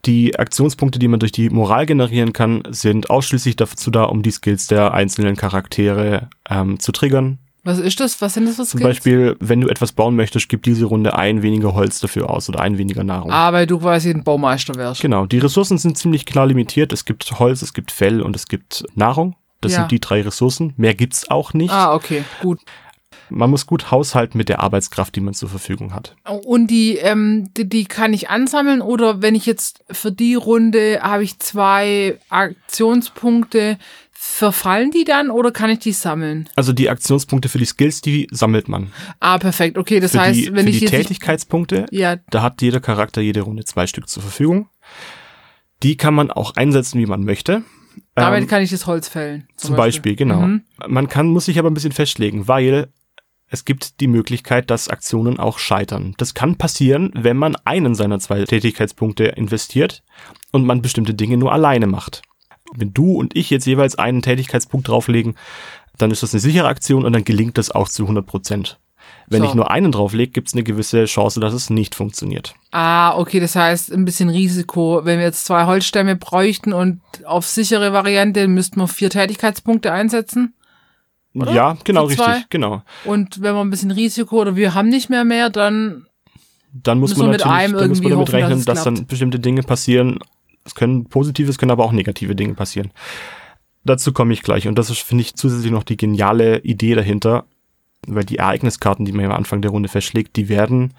[0.06, 4.30] Die Aktionspunkte, die man durch die Moral generieren kann, sind ausschließlich dazu da, um die
[4.30, 7.38] Skills der einzelnen Charaktere ähm, zu triggern.
[7.62, 8.22] Was ist das?
[8.22, 8.82] Was sind das für Zum Skills?
[8.84, 12.60] Beispiel, wenn du etwas bauen möchtest, gib diese Runde ein weniger Holz dafür aus oder
[12.60, 13.30] ein weniger Nahrung.
[13.30, 15.02] Ah, weil du quasi ein Baumeister wärst.
[15.02, 16.94] Genau, die Ressourcen sind ziemlich klar limitiert.
[16.94, 19.36] Es gibt Holz, es gibt Fell und es gibt Nahrung.
[19.60, 19.80] Das Ja.
[19.80, 20.72] sind die drei Ressourcen.
[20.78, 21.70] Mehr gibt's auch nicht.
[21.70, 22.60] Ah, okay, gut.
[23.30, 26.16] Man muss gut haushalten mit der Arbeitskraft, die man zur Verfügung hat.
[26.44, 31.00] Und die, ähm, die, die kann ich ansammeln oder wenn ich jetzt für die Runde
[31.02, 33.78] habe ich zwei Aktionspunkte,
[34.22, 36.48] verfallen die dann oder kann ich die sammeln?
[36.54, 38.92] Also die Aktionspunkte für die Skills, die sammelt man.
[39.18, 39.78] Ah, perfekt.
[39.78, 43.22] Okay, das für heißt, die, wenn für ich die Tätigkeitspunkte, ja, da hat jeder Charakter
[43.22, 44.68] jede Runde zwei Stück zur Verfügung.
[45.82, 47.62] Die kann man auch einsetzen, wie man möchte.
[48.14, 49.48] damit Ähm, kann ich das Holz fällen.
[49.56, 50.42] Zum Beispiel, genau.
[50.42, 50.64] Mhm.
[50.86, 52.92] Man kann, muss sich aber ein bisschen festlegen, weil
[53.50, 56.14] es gibt die Möglichkeit, dass Aktionen auch scheitern.
[56.18, 60.02] Das kann passieren, wenn man einen seiner zwei Tätigkeitspunkte investiert
[60.52, 62.22] und man bestimmte Dinge nur alleine macht.
[62.72, 65.34] Wenn du und ich jetzt jeweils einen Tätigkeitspunkt drauflegen,
[65.98, 68.78] dann ist das eine sichere Aktion und dann gelingt das auch zu 100 Prozent.
[69.26, 69.48] Wenn So.
[69.48, 72.54] ich nur einen drauflege, gibt es eine gewisse Chance, dass es nicht funktioniert.
[72.70, 75.00] Ah, okay, das heißt ein bisschen Risiko.
[75.04, 80.54] Wenn wir jetzt zwei Holzstämme bräuchten und auf sichere Variante müssten wir vier Tätigkeitspunkte einsetzen.
[81.34, 81.52] Oder?
[81.52, 82.82] Ja, genau, richtig, genau.
[83.04, 86.06] Und wenn wir ein bisschen Risiko oder wir haben nicht mehr mehr, dann
[86.72, 89.06] dann muss man natürlich einem dann muss man damit hoffen, dass rechnen, es dass, dann
[89.06, 90.18] bestimmte Dinge passieren.
[90.64, 92.92] Es können positive, es können aber auch negative Dinge passieren.
[93.84, 94.68] Dazu komme ich gleich.
[94.68, 97.44] Und das ist, finde ich, zusätzlich noch die geniale Idee dahinter,
[98.06, 100.94] weil die Ereigniskarten, die man am Anfang der Runde festschlägt, die werden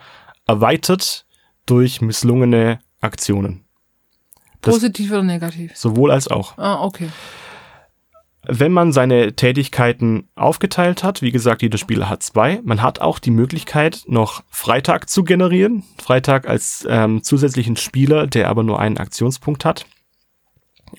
[0.47, 1.25] erweitert
[1.65, 3.63] durch misslungene Aktionen.
[4.61, 5.75] Das- positiv oder negativ.
[5.75, 6.57] Sowohl als auch.
[6.57, 7.09] Ah, okay.
[8.47, 13.19] Wenn man seine Tätigkeiten aufgeteilt hat, wie gesagt, jeder Spieler hat zwei, man hat auch
[13.19, 15.83] die Möglichkeit, noch Freitag zu generieren.
[15.99, 19.85] Freitag als ähm, zusätzlichen Spieler, der aber nur einen Aktionspunkt hat.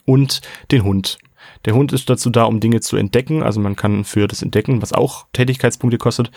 [0.04, 1.18] Und den Hund.
[1.64, 3.42] Der Hund ist dazu da, um Dinge zu entdecken.
[3.42, 6.30] Also man kann für das Entdecken, was auch Tätigkeitspunkte kostet,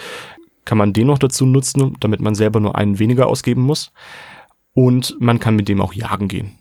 [0.65, 3.91] kann man den noch dazu nutzen, damit man selber nur einen weniger ausgeben muss.
[4.73, 6.57] Und man kann mit dem auch jagen gehen.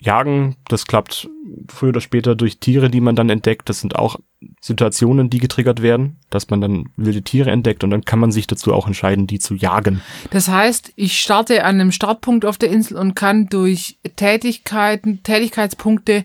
[0.00, 1.28] Jagen, das klappt
[1.68, 3.68] früher oder später durch Tiere, die man dann entdeckt.
[3.68, 4.18] Das sind auch
[4.60, 8.46] Situationen, die getriggert werden, dass man dann wilde Tiere entdeckt und dann kann man sich
[8.46, 10.00] dazu auch entscheiden, die zu jagen.
[10.30, 16.24] Das heißt, ich starte an einem Startpunkt auf der Insel und kann durch Tätigkeiten, Tätigkeitspunkte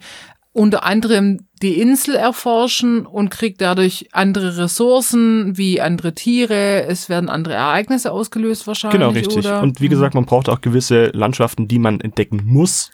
[0.53, 6.85] unter anderem die Insel erforschen und kriege dadurch andere Ressourcen wie andere Tiere.
[6.85, 8.99] Es werden andere Ereignisse ausgelöst wahrscheinlich.
[8.99, 9.37] Genau, richtig.
[9.37, 9.61] Oder?
[9.61, 12.91] Und wie gesagt, man braucht auch gewisse Landschaften, die man entdecken muss,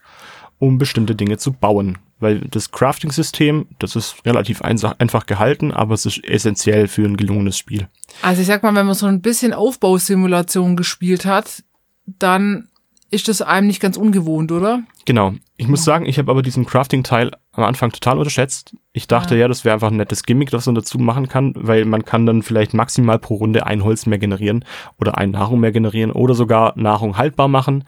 [0.62, 1.98] um bestimmte Dinge zu bauen.
[2.20, 7.58] Weil das Crafting-System, das ist relativ einfach gehalten, aber es ist essentiell für ein gelungenes
[7.58, 7.88] Spiel.
[8.22, 11.64] Also ich sag mal, wenn man so ein bisschen Aufbausimulation gespielt hat,
[12.06, 12.68] dann
[13.10, 14.84] ist das einem nicht ganz ungewohnt, oder?
[15.06, 15.34] Genau.
[15.58, 18.76] Ich muss sagen, ich habe aber diesen Crafting-Teil am Anfang total unterschätzt.
[18.94, 21.54] Ich dachte ja, ja das wäre einfach ein nettes Gimmick, das man dazu machen kann,
[21.58, 24.64] weil man kann dann vielleicht maximal pro Runde ein Holz mehr generieren
[25.00, 27.84] oder ein Nahrung mehr generieren oder sogar Nahrung haltbar machen.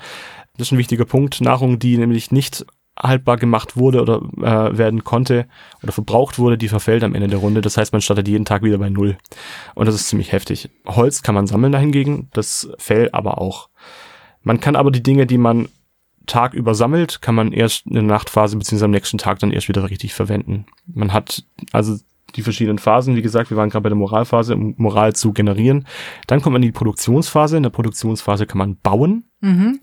[0.58, 1.42] Das ist ein wichtiger Punkt.
[1.42, 2.66] Nahrung, die nämlich nicht
[3.02, 5.48] haltbar gemacht wurde oder äh, werden konnte
[5.82, 7.62] oder verbraucht wurde, die verfällt am Ende der Runde.
[7.62, 9.18] Das heißt, man startet jeden Tag wieder bei Null.
[9.74, 10.70] Und das ist ziemlich heftig.
[10.86, 13.70] Holz kann man sammeln dahingegen, das Fell aber auch.
[14.44, 15.70] Man kann aber die Dinge, die man
[16.28, 19.70] Tag über sammelt, kann man erst in der Nachtphase beziehungsweise am nächsten Tag dann erst
[19.70, 20.66] wieder richtig verwenden.
[20.86, 21.98] Man hat also
[22.36, 23.16] die verschiedenen Phasen.
[23.16, 25.86] Wie gesagt, wir waren gerade bei der Moralphase, um Moral zu generieren.
[26.28, 27.58] Dann kommt man in die Produktionsphase.
[27.58, 29.26] In der Produktionsphase kann man bauen.
[29.42, 29.80] Mhm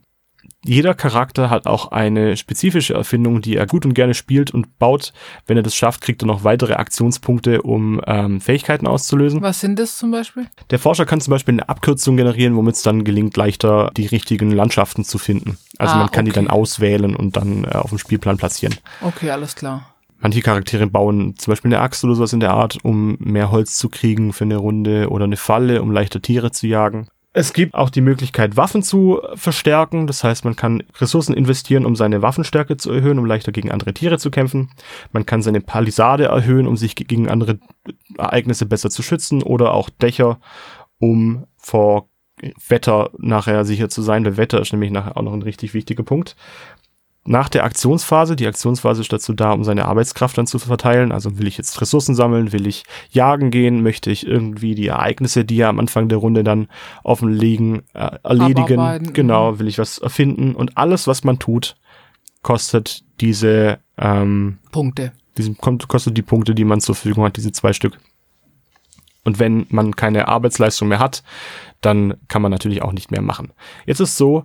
[0.64, 5.12] jeder Charakter hat auch eine spezifische Erfindung, die er gut und gerne spielt und baut.
[5.46, 9.42] Wenn er das schafft, kriegt er noch weitere Aktionspunkte, um ähm, Fähigkeiten auszulösen.
[9.42, 10.46] Was sind das zum Beispiel?
[10.70, 14.50] Der Forscher kann zum Beispiel eine Abkürzung generieren, womit es dann gelingt, leichter die richtigen
[14.50, 15.56] Landschaften zu finden.
[15.78, 16.30] Also ah, man kann okay.
[16.30, 18.76] die dann auswählen und dann äh, auf dem Spielplan platzieren.
[19.00, 19.94] Okay, alles klar.
[20.20, 23.76] Manche Charaktere bauen zum Beispiel eine Axt oder sowas in der Art, um mehr Holz
[23.76, 27.08] zu kriegen für eine Runde oder eine Falle, um leichter Tiere zu jagen.
[27.32, 30.08] Es gibt auch die Möglichkeit, Waffen zu verstärken.
[30.08, 33.94] Das heißt, man kann Ressourcen investieren, um seine Waffenstärke zu erhöhen, um leichter gegen andere
[33.94, 34.70] Tiere zu kämpfen.
[35.12, 37.60] Man kann seine Palisade erhöhen, um sich gegen andere
[38.18, 40.40] Ereignisse besser zu schützen oder auch Dächer,
[40.98, 42.08] um vor
[42.68, 44.24] Wetter nachher sicher zu sein.
[44.24, 46.34] Weil Wetter ist nämlich nachher auch noch ein richtig wichtiger Punkt
[47.30, 51.12] nach der Aktionsphase, die Aktionsphase ist dazu da, um seine Arbeitskraft dann zu verteilen.
[51.12, 55.44] Also will ich jetzt Ressourcen sammeln, will ich jagen gehen, möchte ich irgendwie die Ereignisse,
[55.44, 56.66] die ja am Anfang der Runde dann
[57.04, 58.80] offen liegen, äh, erledigen.
[58.80, 59.12] Abarbeiten.
[59.12, 59.58] Genau, mhm.
[59.60, 60.56] will ich was erfinden.
[60.56, 61.76] Und alles, was man tut,
[62.42, 65.12] kostet diese ähm, Punkte.
[65.38, 68.00] Diesen, kostet die Punkte, die man zur Verfügung hat, diese zwei Stück.
[69.22, 71.22] Und wenn man keine Arbeitsleistung mehr hat,
[71.80, 73.52] dann kann man natürlich auch nicht mehr machen.
[73.86, 74.44] Jetzt ist so,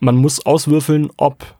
[0.00, 1.56] man muss auswürfeln, ob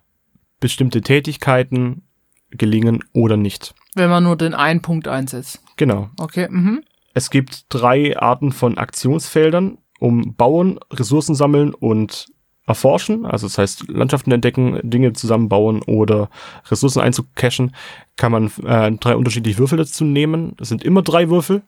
[0.65, 2.05] bestimmte Tätigkeiten
[2.49, 3.75] gelingen oder nicht.
[3.95, 5.61] Wenn man nur den einen Punkt einsetzt.
[5.77, 6.09] Genau.
[6.19, 6.49] Okay.
[6.51, 6.83] Mhm.
[7.13, 12.29] Es gibt drei Arten von Aktionsfeldern, um bauen, Ressourcen sammeln und
[12.67, 16.31] erforschen, also das heißt Landschaften entdecken, Dinge zusammenbauen oder
[16.71, 17.75] Ressourcen einzucachen,
[18.17, 20.57] kann man äh, drei unterschiedliche Würfel dazu nehmen.
[20.59, 21.61] Es sind immer drei Würfel.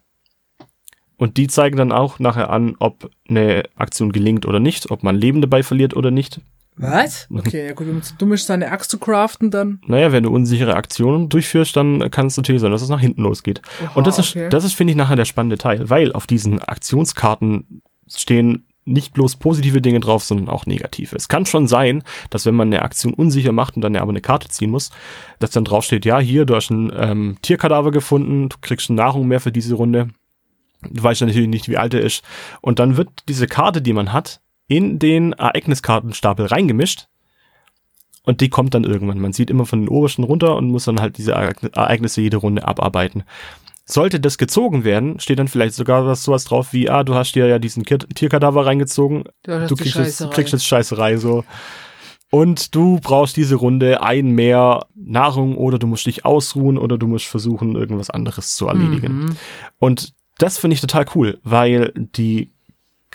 [1.18, 5.16] Und die zeigen dann auch nachher an, ob eine Aktion gelingt oder nicht, ob man
[5.16, 6.40] Leben dabei verliert oder nicht.
[6.76, 7.28] Was?
[7.36, 9.80] Okay, ja gut, wenn man zu dumm ist, seine Axt zu craften, dann.
[9.86, 13.22] Naja, wenn du unsichere Aktionen durchführst, dann kann es natürlich sein, dass es nach hinten
[13.22, 13.62] losgeht.
[13.82, 14.48] Oha, Und das ist, okay.
[14.48, 19.36] das ist, finde ich, nachher der spannende Teil, weil auf diesen Aktionskarten stehen nicht bloß
[19.36, 21.16] positive Dinge drauf, sondern auch negative.
[21.16, 24.20] Es kann schon sein, dass wenn man eine Aktion unsicher macht und dann aber eine
[24.20, 24.90] Karte ziehen muss,
[25.40, 29.40] dass dann draufsteht, ja, hier, du hast ein ähm, Tierkadaver gefunden, du kriegst Nahrung mehr
[29.40, 30.08] für diese Runde.
[30.88, 32.22] Du weißt natürlich nicht, wie alt er ist.
[32.60, 37.08] Und dann wird diese Karte, die man hat, in den Ereigniskartenstapel reingemischt.
[38.24, 39.20] Und die kommt dann irgendwann.
[39.20, 42.66] Man sieht immer von den obersten runter und muss dann halt diese Ereignisse jede Runde
[42.66, 43.22] abarbeiten.
[43.84, 47.36] Sollte das gezogen werden, steht dann vielleicht sogar was sowas drauf wie, ah, du hast
[47.36, 51.44] dir ja diesen Tierkadaver reingezogen, du, du kriegst, jetzt, kriegst jetzt Scheißerei so.
[52.30, 57.06] Und du brauchst diese Runde ein mehr Nahrung oder du musst dich ausruhen oder du
[57.06, 59.18] musst versuchen, irgendwas anderes zu erledigen.
[59.18, 59.36] Mhm.
[59.78, 62.52] Und das finde ich total cool, weil die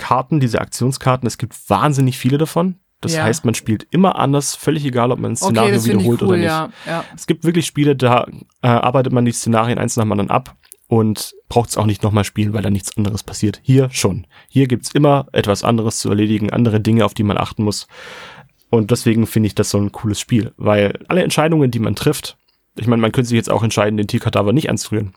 [0.01, 2.77] Karten, diese Aktionskarten, es gibt wahnsinnig viele davon.
[3.01, 3.23] Das ja.
[3.23, 6.37] heißt, man spielt immer anders, völlig egal, ob man ein Szenario okay, wiederholt cool, oder
[6.37, 6.45] nicht.
[6.47, 7.05] Ja, ja.
[7.15, 8.25] Es gibt wirklich Spiele, da
[8.63, 10.55] äh, arbeitet man die Szenarien eins nach dem anderen ab
[10.87, 13.59] und braucht es auch nicht nochmal spielen, weil da nichts anderes passiert.
[13.63, 14.25] Hier schon.
[14.49, 17.87] Hier gibt's immer etwas anderes zu erledigen, andere Dinge, auf die man achten muss.
[18.71, 22.37] Und deswegen finde ich das so ein cooles Spiel, weil alle Entscheidungen, die man trifft,
[22.75, 25.13] ich meine, man könnte sich jetzt auch entscheiden, den Tierkadaver nicht anzurühren.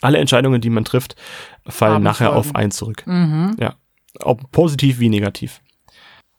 [0.00, 1.14] Alle Entscheidungen, die man trifft,
[1.66, 3.04] fallen nachher auf einen zurück.
[3.06, 3.56] Mhm.
[3.60, 3.76] Ja
[4.20, 5.60] ob positiv wie negativ.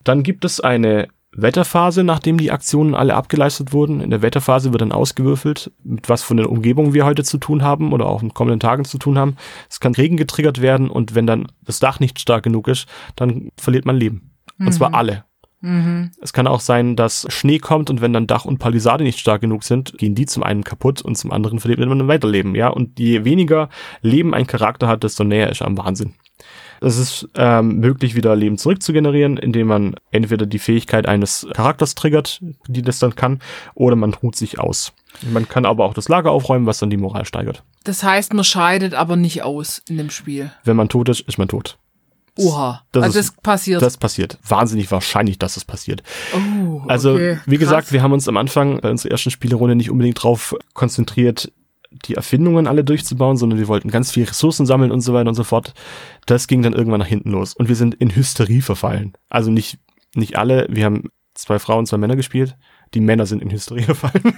[0.03, 4.01] Dann gibt es eine Wetterphase, nachdem die Aktionen alle abgeleistet wurden.
[4.01, 7.63] In der Wetterphase wird dann ausgewürfelt, mit was von der Umgebung wir heute zu tun
[7.63, 9.35] haben oder auch in kommenden Tagen zu tun haben.
[9.69, 13.49] Es kann Regen getriggert werden und wenn dann das Dach nicht stark genug ist, dann
[13.57, 14.31] verliert man Leben.
[14.59, 14.71] Und mhm.
[14.71, 15.23] zwar alle.
[15.61, 16.11] Mhm.
[16.21, 19.41] Es kann auch sein, dass Schnee kommt und wenn dann Dach und Palisade nicht stark
[19.41, 22.67] genug sind, gehen die zum einen kaputt und zum anderen verliert man ein Weiterleben, ja.
[22.67, 23.69] Und je weniger
[24.01, 26.15] Leben ein Charakter hat, desto näher ist er am Wahnsinn.
[26.83, 32.41] Es ist ähm, möglich, wieder Leben zurückzugenerieren, indem man entweder die Fähigkeit eines Charakters triggert,
[32.67, 33.39] die das dann kann,
[33.73, 34.93] oder man ruht sich aus.
[35.31, 37.63] Man kann aber auch das Lager aufräumen, was dann die Moral steigert.
[37.83, 40.51] Das heißt, man scheidet aber nicht aus in dem Spiel.
[40.63, 41.77] Wenn man tot ist, ist man tot.
[42.35, 42.81] Oha.
[42.91, 43.81] Das also ist- das passiert.
[43.81, 44.39] Das passiert.
[44.47, 46.01] Wahnsinnig wahrscheinlich, dass es passiert.
[46.33, 47.37] oh, Also, okay.
[47.45, 47.93] wie gesagt, Krass.
[47.93, 51.51] wir haben uns am Anfang bei unserer ersten Spielerunde nicht unbedingt drauf konzentriert,
[52.05, 55.35] die Erfindungen alle durchzubauen, sondern wir wollten ganz viel Ressourcen sammeln und so weiter und
[55.35, 55.73] so fort.
[56.25, 59.13] Das ging dann irgendwann nach hinten los und wir sind in Hysterie verfallen.
[59.29, 59.79] Also nicht,
[60.15, 62.55] nicht alle, wir haben zwei Frauen, zwei Männer gespielt.
[62.93, 64.35] Die Männer sind in Hysterie gefallen.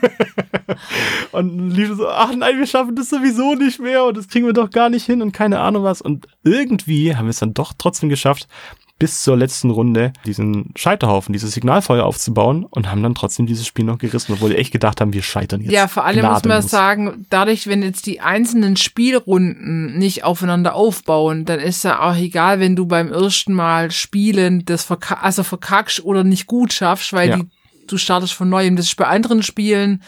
[1.32, 4.54] und liefen so, ach nein, wir schaffen das sowieso nicht mehr und das kriegen wir
[4.54, 6.02] doch gar nicht hin und keine Ahnung was.
[6.02, 8.48] Und irgendwie haben wir es dann doch trotzdem geschafft,
[8.98, 13.84] bis zur letzten Runde diesen Scheiterhaufen, dieses Signalfeuer aufzubauen und haben dann trotzdem dieses Spiel
[13.84, 15.74] noch gerissen, obwohl wir echt gedacht haben, wir scheitern jetzt.
[15.74, 16.72] Ja, vor allem muss man gnadenlos.
[16.72, 22.60] sagen, dadurch, wenn jetzt die einzelnen Spielrunden nicht aufeinander aufbauen, dann ist ja auch egal,
[22.62, 27.30] wenn du beim ersten Mal spielen das verka also verkackst oder nicht gut schaffst, weil
[27.30, 27.36] Ja.
[27.38, 27.48] die,
[27.88, 28.76] du startest von neuem.
[28.78, 30.02] Das ist bei anderen Spielen,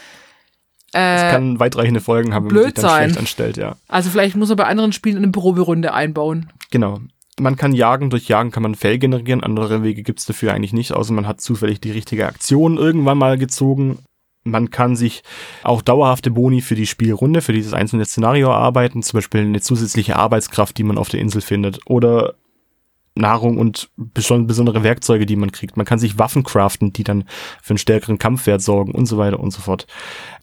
[0.92, 3.04] Es äh, kann weitreichende Folgen haben, wenn blöd man sich dann sein.
[3.10, 3.76] schlecht anstellt, ja.
[3.86, 6.50] also vielleicht muss er bei anderen Spielen eine Probierunde einbauen.
[6.70, 7.00] Genau.
[7.38, 10.92] Man kann jagen, durch Jagen kann man Fell generieren, andere Wege gibt's dafür eigentlich nicht,
[10.92, 13.98] außer man hat zufällig die richtige Aktion irgendwann mal gezogen.
[14.44, 15.22] Man kann sich
[15.62, 20.16] auch dauerhafte Boni für die Spielrunde, für dieses einzelne Szenario erarbeiten, zum Beispiel eine zusätzliche
[20.16, 22.34] Arbeitskraft, die man auf der Insel findet, oder
[23.14, 25.76] Nahrung und beson- besondere Werkzeuge, die man kriegt.
[25.76, 27.24] Man kann sich Waffen craften, die dann
[27.62, 29.86] für einen stärkeren Kampfwert sorgen und so weiter und so fort.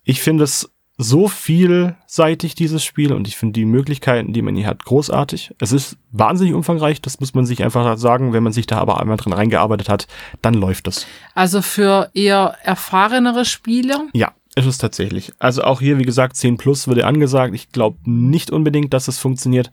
[0.04, 4.68] Ich finde es so vielseitig, dieses Spiel, und ich finde die Möglichkeiten, die man hier
[4.68, 5.54] hat, großartig.
[5.60, 8.32] Es ist wahnsinnig umfangreich, das muss man sich einfach sagen.
[8.32, 10.08] Wenn man sich da aber einmal drin reingearbeitet hat,
[10.42, 11.06] dann läuft das.
[11.34, 14.08] Also für eher erfahrenere Spieler.
[14.14, 15.34] Ja, ist es tatsächlich.
[15.38, 17.54] Also auch hier, wie gesagt, 10 plus würde angesagt.
[17.54, 19.72] Ich glaube nicht unbedingt, dass es funktioniert,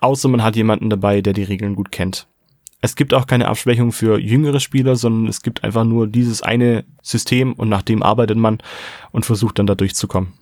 [0.00, 2.26] außer man hat jemanden dabei, der die Regeln gut kennt.
[2.80, 6.84] Es gibt auch keine Abschwächung für jüngere Spieler, sondern es gibt einfach nur dieses eine
[7.02, 8.58] System und nach dem arbeitet man
[9.10, 10.32] und versucht dann da durchzukommen.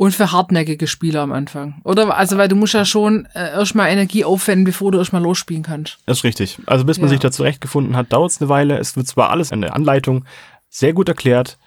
[0.00, 1.74] Und für hartnäckige Spieler am Anfang.
[1.84, 2.16] Oder?
[2.16, 5.98] Also, weil du musst ja schon äh, erstmal Energie aufwenden, bevor du erstmal losspielen kannst.
[6.06, 6.58] Das ist richtig.
[6.64, 7.10] Also bis man Ja.
[7.10, 8.78] sich da zurechtgefunden hat, dauert es eine Weile.
[8.78, 10.24] Es wird zwar alles in der Anleitung
[10.70, 11.58] sehr gut erklärt,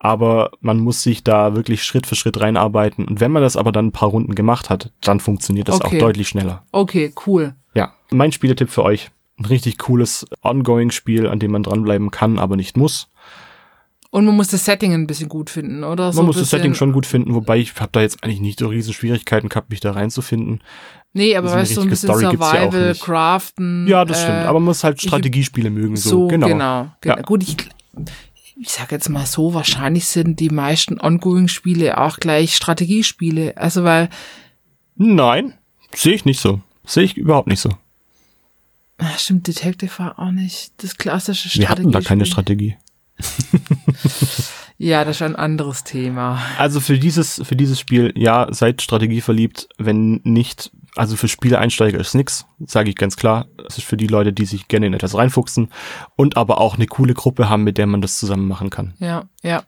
[0.00, 3.04] aber man muss sich da wirklich Schritt für Schritt reinarbeiten.
[3.04, 5.98] Und wenn man das aber dann ein paar Runden gemacht hat, dann funktioniert das Okay.
[5.98, 6.64] auch deutlich schneller.
[6.72, 7.54] Okay, cool.
[7.74, 9.10] Ja, mein Spieletipp für euch.
[9.38, 13.08] Ein richtig cooles Ongoing-Spiel, an dem man dranbleiben kann, aber nicht muss.
[14.10, 16.04] Und man muss das Setting ein bisschen gut finden, oder?
[16.04, 18.58] Man So muss das Setting schon gut finden, wobei ich habe da jetzt eigentlich nicht
[18.58, 20.62] so riesen Schwierigkeiten gehabt, mich da reinzufinden.
[21.12, 23.02] Nee, aber so weißt du, so ein bisschen Story ja Survival, nicht.
[23.02, 23.86] Craften.
[23.86, 24.38] Ja, das äh, stimmt.
[24.38, 25.96] Aber man muss halt Strategiespiele mögen.
[25.96, 26.46] So, So, genau.
[26.48, 26.90] genau.
[27.02, 27.16] genau.
[27.16, 27.22] Ja.
[27.22, 27.56] Gut, ich,
[28.56, 33.56] ich sag jetzt mal so, wahrscheinlich sind die meisten Ongoing-Spiele auch gleich Strategiespiele.
[33.58, 34.08] Also, weil,
[34.96, 35.54] Nein,
[35.94, 36.60] sehe ich nicht so.
[36.86, 37.70] Sehe ich überhaupt nicht so.
[38.98, 42.72] ah, stimmt, Detective war auch nicht das klassische Wir hatten da keine Strategiespiel.
[42.72, 42.87] Strategie.
[44.80, 46.40] Ja, das ist ein anderes Thema.
[46.56, 51.98] Also für dieses, für dieses Spiel, ja, seid Strategie verliebt, wenn nicht, also für Spieleeinsteiger
[51.98, 53.48] ist nix, sage ich ganz klar.
[53.66, 55.72] Es ist für die Leute, die sich gerne in etwas reinfuchsen
[56.14, 58.94] und aber auch eine coole Gruppe haben, mit der man das zusammen machen kann.
[59.00, 59.64] Ja, ja.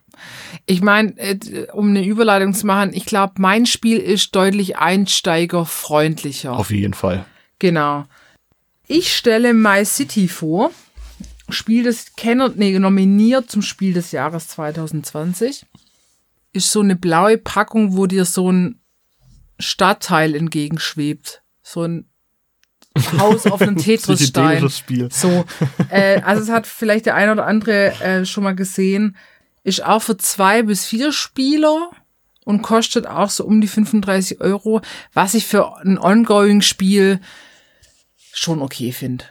[0.65, 6.53] Ich meine, äh, um eine Überleitung zu machen, ich glaube, mein Spiel ist deutlich einsteigerfreundlicher.
[6.53, 7.25] Auf jeden Fall.
[7.59, 8.05] Genau.
[8.87, 10.71] Ich stelle My City vor.
[11.51, 15.65] Spiel des Kenner, nee, nominiert zum Spiel des Jahres 2020.
[16.53, 18.79] Ist so eine blaue Packung, wo dir so ein
[19.59, 21.41] Stadtteil entgegenschwebt.
[21.63, 22.09] So ein
[23.17, 24.67] Haus auf einem Tetris-Stein.
[25.11, 25.45] So,
[25.89, 29.15] äh, also es hat vielleicht der eine oder andere äh, schon mal gesehen,
[29.63, 31.91] ist auch für zwei bis vier Spieler
[32.45, 34.81] und kostet auch so um die 35 Euro,
[35.13, 37.21] was ich für ein Ongoing-Spiel
[38.33, 39.25] schon okay finde.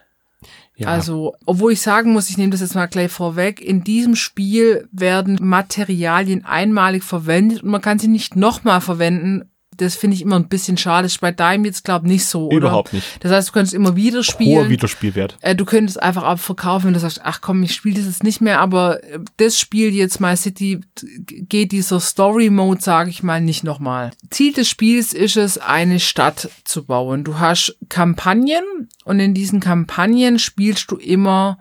[0.81, 0.89] Ja.
[0.89, 4.89] Also, obwohl ich sagen muss, ich nehme das jetzt mal gleich vorweg, in diesem Spiel
[4.93, 9.51] werden Materialien einmalig verwendet und man kann sie nicht nochmal verwenden.
[9.81, 11.05] Das finde ich immer ein bisschen schade.
[11.05, 12.57] Das ist bei deinem jetzt, glaube ich, nicht so, oder?
[12.57, 13.07] Überhaupt nicht.
[13.21, 14.69] Das heißt, du kannst immer wieder Hoher spielen.
[14.69, 15.39] Wiederspielwert.
[15.41, 18.23] Äh, du könntest einfach auch verkaufen, wenn du sagst, ach komm, ich spiele das jetzt
[18.23, 23.41] nicht mehr, aber äh, das Spiel jetzt My City geht dieser Story-Mode, sage ich mal,
[23.41, 24.11] nicht nochmal.
[24.31, 27.25] Ziel des Spiels ist es, eine Stadt zu bauen.
[27.25, 31.59] Du hast Kampagnen und in diesen Kampagnen spielst du immer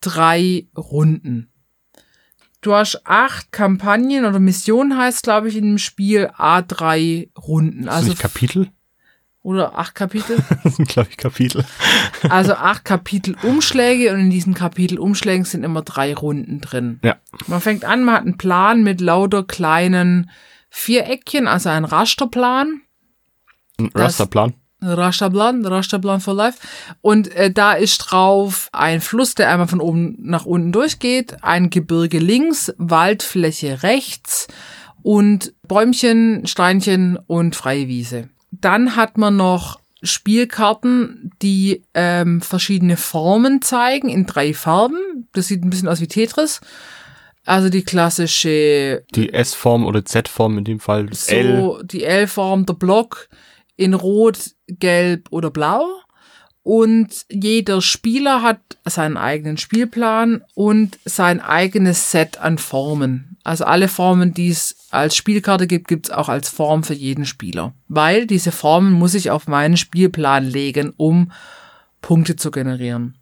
[0.00, 1.50] drei Runden.
[2.64, 7.90] Du hast acht Kampagnen oder Missionen heißt, glaube ich, in dem Spiel A3 Runden.
[7.90, 8.70] Also nicht Kapitel?
[9.42, 10.42] oder acht Kapitel.
[10.64, 11.66] Das sind, glaube ich, Kapitel.
[12.30, 17.00] Also acht Kapitel Umschläge und in diesen Kapitel Umschlägen sind immer drei Runden drin.
[17.02, 17.16] Ja.
[17.48, 20.30] Man fängt an, man hat einen Plan mit lauter kleinen
[20.70, 22.80] Viereckchen, also ein Rasterplan.
[23.78, 24.54] Ein Rasterplan.
[24.84, 26.58] Rasterplan, Rasterplan for Life.
[27.00, 31.70] Und äh, da ist drauf ein Fluss, der einmal von oben nach unten durchgeht, ein
[31.70, 34.48] Gebirge links, Waldfläche rechts
[35.02, 38.28] und Bäumchen, Steinchen und freie Wiese.
[38.50, 45.28] Dann hat man noch Spielkarten, die ähm, verschiedene Formen zeigen in drei Farben.
[45.32, 46.60] Das sieht ein bisschen aus wie Tetris.
[47.46, 51.06] Also die klassische Die S-Form oder Z-Form in dem Fall.
[51.06, 51.56] Das L.
[51.56, 53.28] so die L-Form, der Block
[53.76, 55.86] in Rot, Gelb oder Blau.
[56.62, 63.36] Und jeder Spieler hat seinen eigenen Spielplan und sein eigenes Set an Formen.
[63.44, 67.26] Also alle Formen, die es als Spielkarte gibt, gibt es auch als Form für jeden
[67.26, 67.74] Spieler.
[67.88, 71.32] Weil diese Formen muss ich auf meinen Spielplan legen, um
[72.00, 73.14] Punkte zu generieren.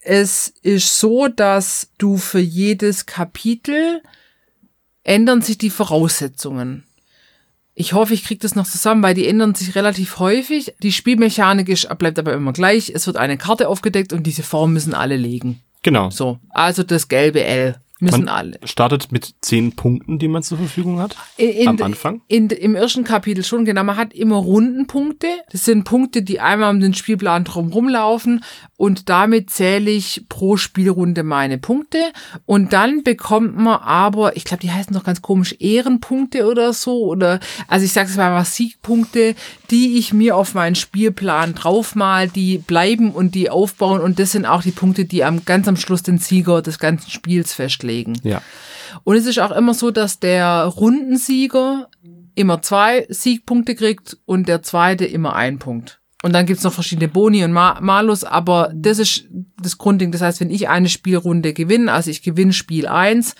[0.00, 4.02] Es ist so, dass du für jedes Kapitel
[5.04, 6.84] ändern sich die Voraussetzungen.
[7.78, 10.74] Ich hoffe, ich kriege das noch zusammen, weil die ändern sich relativ häufig.
[10.82, 12.90] Die Spielmechanik ist, bleibt aber immer gleich.
[12.94, 15.60] Es wird eine Karte aufgedeckt und diese Form müssen alle legen.
[15.82, 16.08] Genau.
[16.08, 18.58] So, also das gelbe L müssen Man alle.
[18.64, 21.16] startet mit zehn Punkten, die man zur Verfügung hat.
[21.36, 22.20] In, am Anfang?
[22.28, 23.84] In, Im ersten Kapitel schon, genau.
[23.84, 25.28] Man hat immer Rundenpunkte.
[25.50, 28.44] Das sind Punkte, die einmal um den Spielplan drum rumlaufen
[28.76, 31.98] und damit zähle ich pro Spielrunde meine Punkte.
[32.44, 37.04] Und dann bekommt man aber, ich glaube, die heißen doch ganz komisch Ehrenpunkte oder so.
[37.06, 39.34] Oder also ich sage es mal Siegpunkte,
[39.70, 44.00] die ich mir auf meinen Spielplan draufmal, die bleiben und die aufbauen.
[44.00, 47.10] Und das sind auch die Punkte, die am ganz am Schluss den Sieger des ganzen
[47.10, 47.85] Spiels festlegen.
[48.22, 48.42] Ja.
[49.04, 51.88] Und es ist auch immer so, dass der Rundensieger
[52.34, 56.00] immer zwei Siegpunkte kriegt und der zweite immer einen Punkt.
[56.22, 59.26] Und dann gibt's noch verschiedene Boni und Ma Malus, aber das ist
[59.62, 60.12] das Grundding.
[60.12, 63.34] Das heißt, wenn ich eine Spielrunde gewinne, also ich gewinne Spiel eins,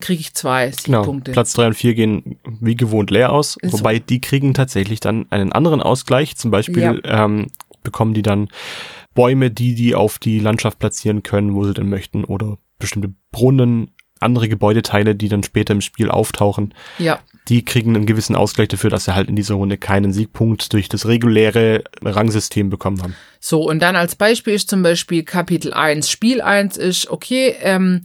[0.00, 1.02] kriege ich zwei Genau.
[1.02, 1.32] Siegpunkte.
[1.32, 3.78] Platz drei und vier gehen wie gewohnt leer aus, Ist so.
[3.78, 6.36] wobei die kriegen tatsächlich dann einen anderen Ausgleich.
[6.36, 7.48] Zum Beispiel ähm,
[7.82, 8.48] bekommen die dann
[9.14, 13.92] Bäume, die die auf die Landschaft platzieren können, wo sie denn möchten, oder bestimmte Brunnen,
[14.20, 16.74] andere Gebäudeteile, die dann später im Spiel auftauchen.
[16.98, 20.72] Ja, Die kriegen einen gewissen Ausgleich dafür, dass sie halt in dieser Runde keinen Siegpunkt
[20.72, 23.16] durch das reguläre Rangsystem bekommen haben.
[23.40, 23.68] so.
[23.68, 28.04] Und dann als Beispiel ist zum Beispiel Kapitel 1, Spiel 1 ist, okay, ähm,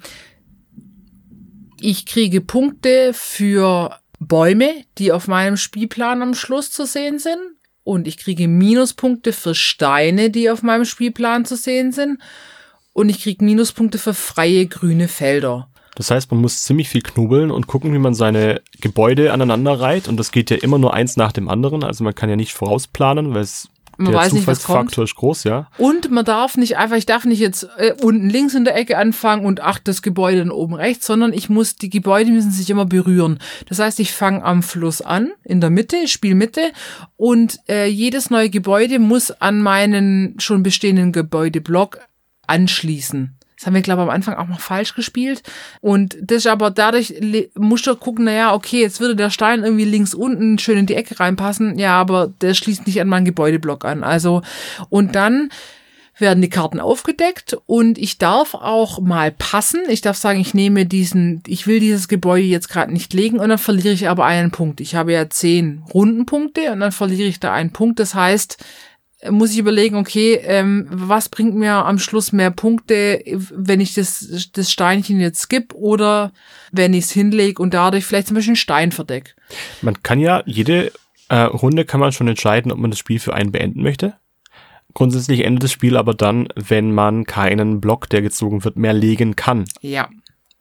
[1.80, 7.38] ich kriege Punkte für Bäume, die auf meinem Spielplan am Schluss zu sehen sind.
[7.84, 12.20] Und ich kriege Minuspunkte für Steine, die auf meinem Spielplan zu sehen sind.
[12.98, 15.68] Und ich kriege Minuspunkte für freie grüne Felder.
[15.94, 20.08] Das heißt, man muss ziemlich viel knobeln und gucken, wie man seine Gebäude aneinander reiht.
[20.08, 21.84] Und das geht ja immer nur eins nach dem anderen.
[21.84, 24.90] Also man kann ja nicht vorausplanen, weil es Man der weiß nicht, was kommt.
[24.90, 25.68] Zufallsfaktor ist groß, ja.
[25.78, 28.98] Und man darf nicht einfach, ich darf nicht jetzt äh, unten links in der Ecke
[28.98, 32.68] anfangen und ach, das Gebäude dann oben rechts, sondern ich muss, die Gebäude müssen sich
[32.72, 33.38] immer berühren.
[33.70, 36.72] Das heißt, ich fange am Fluss an, in der Mitte, Spielmitte,
[37.16, 42.00] und äh, jedes neue Gebäude muss an meinen schon bestehenden Gebäudeblock
[42.48, 43.38] anschließen.
[43.58, 45.42] Das haben wir, glaube ich, am Anfang auch noch falsch gespielt.
[45.82, 47.16] Und das ist aber dadurch,
[47.56, 50.94] musst du gucken, naja, okay, jetzt würde der Stein irgendwie links unten schön in die
[50.94, 51.80] Ecke reinpassen.
[51.80, 54.04] Ja, aber der schließt nicht an meinen Gebäudeblock an.
[54.04, 54.44] Also,
[54.90, 55.50] und dann
[56.20, 59.82] werden die Karten aufgedeckt und ich darf auch mal passen.
[59.90, 63.50] Ich darf sagen, ich nehme diesen, ich will dieses Gebäude jetzt gerade nicht legen und
[63.50, 64.82] dann verliere ich aber einen Punkt.
[64.82, 68.00] Ich habe ja zehn Rundenpunkte und dann verliere ich da einen Punkt.
[68.00, 68.58] Das heißt,
[69.32, 74.50] muss ich überlegen, okay, ähm, was bringt mir am Schluss mehr Punkte, wenn ich das,
[74.54, 76.32] das Steinchen jetzt skip oder
[76.72, 79.36] wenn ich es hinlege und dadurch vielleicht zum Beispiel einen Stein verdeck.
[79.82, 80.92] Man kann ja, jede
[81.30, 84.14] äh, Runde kann man schon entscheiden, ob man das Spiel für einen beenden möchte.
[84.94, 89.36] Grundsätzlich endet das Spiel aber dann, wenn man keinen Block, der gezogen wird, mehr legen
[89.36, 89.66] kann.
[89.82, 90.10] Ja.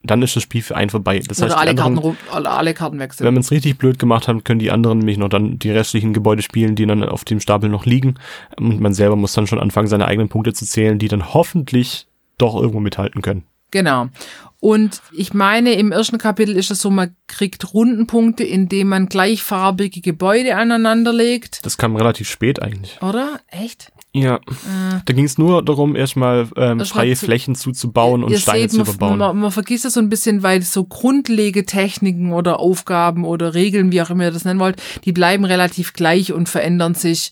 [0.07, 1.21] Dann ist das Spiel für einen vorbei.
[1.27, 3.27] Das Oder heißt, alle anderen, Karten, alle, alle Karten wechseln.
[3.27, 6.13] wenn man es richtig blöd gemacht hat, können die anderen nämlich noch dann die restlichen
[6.13, 8.15] Gebäude spielen, die dann auf dem Stapel noch liegen.
[8.57, 12.07] Und man selber muss dann schon anfangen, seine eigenen Punkte zu zählen, die dann hoffentlich
[12.39, 13.45] doch irgendwo mithalten können.
[13.71, 14.09] Genau.
[14.61, 20.01] Und ich meine, im ersten Kapitel ist es so, man kriegt Rundenpunkte, indem man gleichfarbige
[20.01, 21.65] Gebäude aneinander legt.
[21.67, 23.01] Das kam relativ spät eigentlich.
[23.03, 23.41] Oder?
[23.49, 23.93] Echt?
[24.17, 24.37] Ja.
[24.37, 28.71] Äh, Da ging es nur darum, erstmal ähm, freie zu- Flächen zuzubauen und Steine seht,
[28.73, 29.19] zu man, überbauen.
[29.19, 34.03] man, man vergisst es so ein bisschen, weil so Grundlegetechniken oder Aufgaben oder Regeln, wie
[34.03, 37.31] auch immer ihr das nennen wollt, die bleiben relativ gleich und verändern sich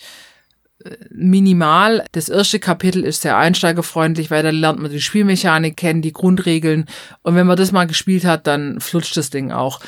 [0.84, 2.04] äh, minimal.
[2.12, 6.86] Das erste Kapitel ist sehr einsteigerfreundlich, weil da lernt man die Spielmechanik kennen, die Grundregeln.
[7.22, 9.80] Und wenn man das mal gespielt hat, dann flutscht das Ding auch.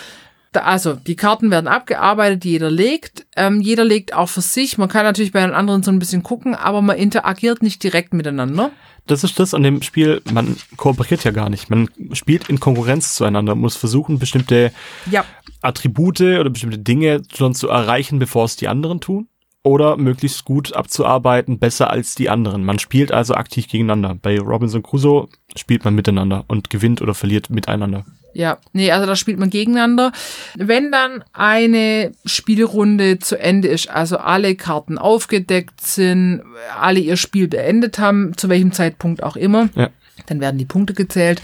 [0.64, 3.26] Also die Karten werden abgearbeitet, jeder legt.
[3.36, 4.78] Ähm, jeder legt auch für sich.
[4.78, 8.14] Man kann natürlich bei den anderen so ein bisschen gucken, aber man interagiert nicht direkt
[8.14, 8.70] miteinander.
[9.06, 11.70] Das ist das an dem Spiel, man kooperiert ja gar nicht.
[11.70, 14.72] Man spielt in Konkurrenz zueinander, muss versuchen, bestimmte
[15.10, 15.24] Ja.
[15.62, 19.28] Attribute oder bestimmte Dinge schon zu erreichen, bevor es die anderen tun.
[19.66, 22.64] Oder möglichst gut abzuarbeiten, besser als die anderen.
[22.64, 24.16] Man spielt also aktiv gegeneinander.
[24.20, 28.04] Bei Robinson Crusoe spielt man miteinander und gewinnt oder verliert miteinander.
[28.32, 30.12] Ja, nee, also da spielt man gegeneinander.
[30.56, 36.42] Wenn dann eine Spielrunde zu Ende ist, also alle Karten aufgedeckt sind,
[36.80, 39.88] alle ihr Spiel beendet haben, zu welchem Zeitpunkt auch immer, Ja.
[40.26, 41.42] dann werden die Punkte gezählt.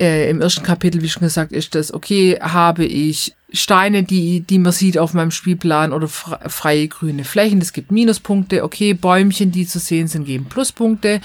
[0.00, 4.58] Äh, Im ersten Kapitel, wie schon gesagt, ist das, okay, habe ich Steine, die, die
[4.58, 8.62] man sieht auf meinem Spielplan oder fre- freie grüne Flächen, das gibt Minuspunkte.
[8.64, 11.20] Okay, Bäumchen, die zu sehen sind, geben Pluspunkte.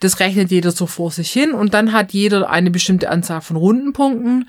[0.00, 3.56] Das rechnet jeder so vor sich hin und dann hat jeder eine bestimmte Anzahl von
[3.56, 4.48] Rundenpunkten.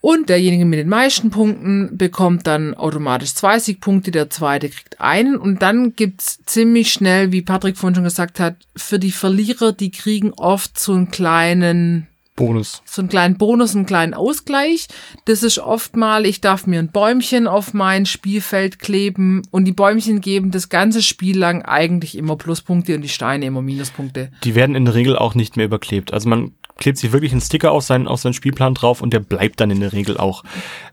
[0.00, 5.36] Und derjenige mit den meisten Punkten bekommt dann automatisch 20 Punkte, der zweite kriegt einen.
[5.38, 9.90] Und dann gibt's ziemlich schnell, wie Patrick vorhin schon gesagt hat, für die Verlierer, die
[9.90, 12.06] kriegen oft so einen kleinen
[12.36, 12.82] Bonus.
[12.84, 14.88] so einen kleinen Bonus, einen kleinen Ausgleich.
[15.24, 19.72] Das ist oft mal, ich darf mir ein Bäumchen auf mein Spielfeld kleben und die
[19.72, 24.30] Bäumchen geben das ganze Spiel lang eigentlich immer Pluspunkte und die Steine immer Minuspunkte.
[24.42, 26.12] Die werden in der Regel auch nicht mehr überklebt.
[26.12, 29.20] Also man klebt sich wirklich einen Sticker auf seinen, auf seinen Spielplan drauf und der
[29.20, 30.42] bleibt dann in der Regel auch.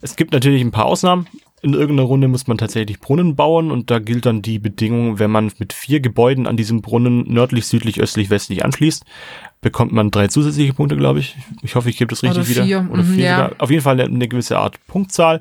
[0.02, 1.28] Es gibt natürlich ein paar Ausnahmen.
[1.64, 5.30] In irgendeiner Runde muss man tatsächlich Brunnen bauen und da gilt dann die Bedingung, wenn
[5.30, 9.06] man mit vier Gebäuden an diesem Brunnen nördlich, südlich, östlich, westlich anschließt,
[9.62, 11.36] bekommt man drei zusätzliche Punkte, glaube ich.
[11.62, 12.64] Ich hoffe, ich gebe das richtig Oder wieder.
[12.64, 13.36] vier, Oder mhm, vier ja.
[13.36, 13.62] sogar.
[13.62, 15.40] Auf jeden Fall eine gewisse Art Punktzahl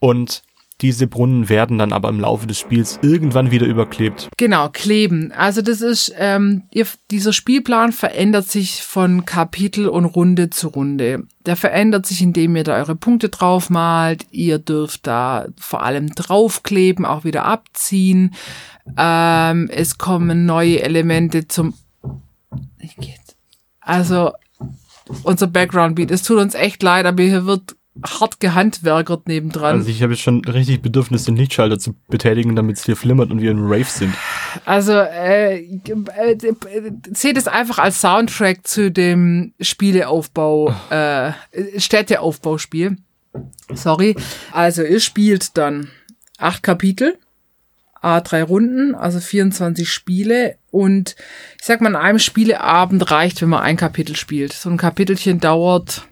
[0.00, 0.42] und
[0.80, 4.28] diese Brunnen werden dann aber im Laufe des Spiels irgendwann wieder überklebt.
[4.36, 5.32] Genau, kleben.
[5.32, 11.24] Also das ist, ähm, ihr, dieser Spielplan verändert sich von Kapitel und Runde zu Runde.
[11.46, 14.26] Der verändert sich, indem ihr da eure Punkte draufmalt.
[14.30, 18.34] Ihr dürft da vor allem draufkleben, auch wieder abziehen.
[18.96, 21.74] Ähm, es kommen neue Elemente zum.
[23.80, 24.32] Also
[25.22, 26.10] unser Background Beat.
[26.10, 29.76] Es tut uns echt leid, aber hier wird hart gehandwerkert nebendran.
[29.76, 33.30] Also ich habe jetzt schon richtig Bedürfnis, den Lichtschalter zu betätigen, damit es hier flimmert
[33.30, 34.14] und wir in Rave sind.
[34.64, 41.32] Also äh, äh, äh, seht es einfach als Soundtrack zu dem Spieleaufbau, äh,
[41.76, 42.96] Städteaufbauspiel.
[43.74, 44.16] Sorry.
[44.52, 45.90] Also ihr spielt dann
[46.38, 47.18] acht Kapitel,
[48.02, 51.16] A3 Runden, also 24 Spiele und
[51.58, 54.52] ich sag mal, an einem Spieleabend reicht, wenn man ein Kapitel spielt.
[54.52, 56.06] So ein Kapitelchen dauert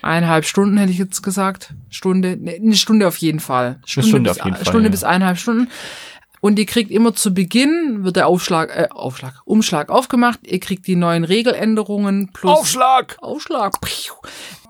[0.00, 1.74] eineinhalb Stunden, hätte ich jetzt gesagt.
[1.90, 3.78] Stunde, ne, eine Stunde auf jeden Fall.
[3.84, 4.90] Stunde bis, auf jeden Fall, Stunde ja.
[4.90, 5.68] bis eineinhalb Stunden.
[6.42, 10.40] Und ihr kriegt immer zu Beginn, wird der Aufschlag, äh, Aufschlag, Umschlag aufgemacht.
[10.42, 13.16] Ihr kriegt die neuen Regeländerungen plus Aufschlag!
[13.20, 13.74] Aufschlag.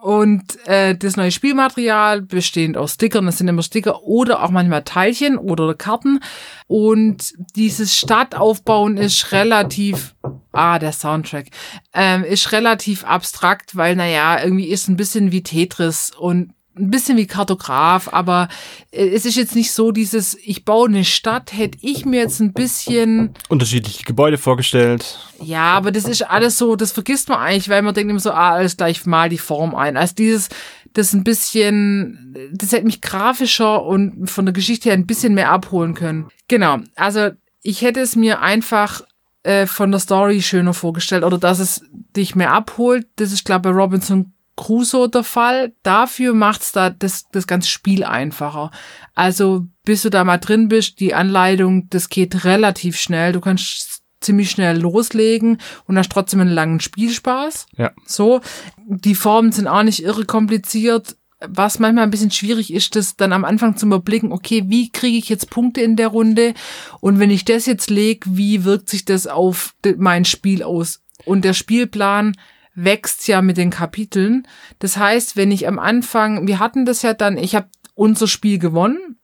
[0.03, 4.85] Und äh, das neue Spielmaterial bestehend aus Stickern, das sind immer Sticker oder auch manchmal
[4.85, 6.21] Teilchen oder Karten.
[6.67, 10.15] Und dieses Stadtaufbauen ist relativ,
[10.53, 11.47] ah, der Soundtrack,
[11.95, 17.17] ähm, ist relativ abstrakt, weil, naja, irgendwie ist ein bisschen wie Tetris und ein bisschen
[17.17, 18.49] wie Kartograf, aber
[18.91, 22.41] äh, es ist jetzt nicht so dieses, ich baue eine Stadt, hätte ich mir jetzt
[22.41, 25.19] ein bisschen Unterschiedliche Gebäude vorgestellt.
[25.43, 28.31] ja, aber das ist alles so, das vergisst man eigentlich, weil man denkt immer so,
[28.31, 29.97] ah, alles gleich mal die Form ein.
[29.97, 30.49] Also dieses,
[30.95, 35.51] das ein bisschen, das hätte mich grafischer und von der Geschichte her ein bisschen mehr
[35.51, 36.29] abholen können.
[36.49, 37.31] Genau, also
[37.63, 39.03] ich hätte es mir einfach
[39.43, 41.83] äh, von der Story schöner vorgestellt oder dass es
[42.17, 43.07] dich mehr abholt.
[43.17, 45.73] Das ist, glaube ich, bei Robinson Crusoe der Fall.
[45.83, 48.71] Dafür macht's da das, das ganze Spiel einfacher.
[49.15, 53.33] Also, bis du da mal drin bist, die Anleitung, das geht relativ schnell.
[53.33, 57.67] Du kannst ziemlich schnell loslegen und hast trotzdem einen langen Spielspaß.
[57.77, 57.91] Ja.
[58.07, 58.41] So.
[58.87, 61.17] Die Formen sind auch nicht irre kompliziert.
[61.45, 65.19] Was manchmal ein bisschen schwierig ist, das dann am Anfang zu überblicken, okay, wie kriege
[65.19, 66.55] ich jetzt Punkte in der Runde?
[67.01, 71.01] Und wenn ich das jetzt lege, wie wirkt sich das auf mein Spiel aus?
[71.25, 72.37] Und der Spielplan
[72.75, 74.47] wächst ja mit den Kapiteln.
[74.79, 78.59] Das heißt, wenn ich am Anfang, wir hatten das ja dann, ich habe unser Spiel
[78.59, 79.19] gewonnen.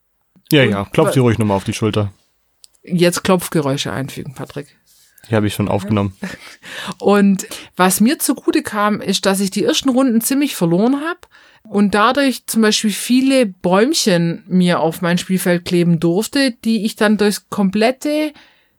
[0.50, 2.12] Ja, ja, klopf dir ruhig nochmal auf die Schulter.
[2.82, 4.76] Jetzt Klopfgeräusche einfügen, Patrick.
[5.28, 6.16] Die habe ich schon aufgenommen.
[6.98, 7.46] Und
[7.76, 11.20] was mir zugute kam, ist, dass ich die ersten Runden ziemlich verloren habe
[11.68, 17.18] und dadurch zum Beispiel viele Bäumchen mir auf mein Spielfeld kleben durfte, die ich dann
[17.18, 18.32] durchs komplette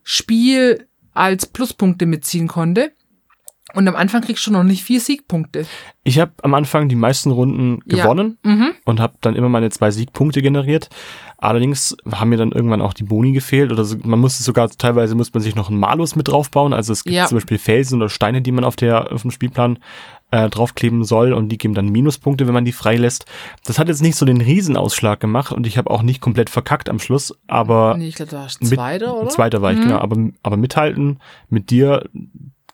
[0.04, 2.92] Spiel als Pluspunkte mitziehen konnte.
[3.76, 5.66] Und am Anfang kriegst du noch nicht vier Siegpunkte.
[6.04, 8.04] Ich habe am Anfang die meisten Runden Ja.
[8.04, 8.72] gewonnen Mhm.
[8.86, 10.90] und habe dann immer meine zwei Siegpunkte generiert.
[11.38, 15.16] Allerdings haben mir dann irgendwann auch die Boni gefehlt oder so, man musste sogar teilweise
[15.16, 16.74] muss man sich noch einen Malus mit draufbauen.
[16.74, 17.28] Also es gibt Ja.
[17.28, 19.80] zum Beispiel Felsen oder Steine, die man auf der auf dem Spielplan
[20.32, 23.26] äh, draufkleben soll und die geben dann Minuspunkte, wenn man die freilässt.
[23.66, 26.88] Das hat jetzt nicht so den Riesenausschlag gemacht und ich habe auch nicht komplett verkackt
[26.88, 29.30] am Schluss, aber Nee, ich glaube, du warst mit- Zweiter, oder?
[29.30, 29.84] Zweiter war ich, Mhm.
[29.84, 29.98] genau.
[29.98, 31.18] Aber, aber mithalten
[31.50, 32.08] mit dir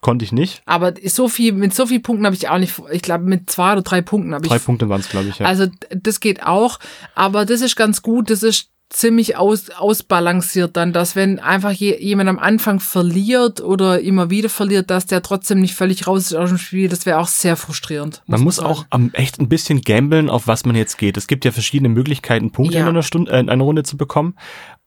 [0.06, 0.62] konnte ich nicht.
[0.68, 3.72] Aber so viel, mit so vielen Punkten habe ich auch nicht, ich glaube, mit zwei
[3.72, 5.40] oder drei Punkten habe ich Drei Punkte waren es, glaube ich.
[5.40, 5.48] Ja.
[5.48, 6.78] Also das geht auch,
[7.16, 11.98] aber das ist ganz gut, das ist ziemlich aus, ausbalanciert dann, dass wenn einfach je,
[12.00, 16.36] jemand am Anfang verliert oder immer wieder verliert, dass der trotzdem nicht völlig raus ist
[16.36, 18.22] aus dem Spiel, das wäre auch sehr frustrierend.
[18.28, 18.68] Man muss sagen.
[18.70, 21.18] auch am echt ein bisschen gamblen, auf was man jetzt geht.
[21.18, 22.82] Es gibt ja verschiedene Möglichkeiten, Punkte Ja.
[22.84, 24.36] in einer Stunde, äh, in einer Runde zu bekommen.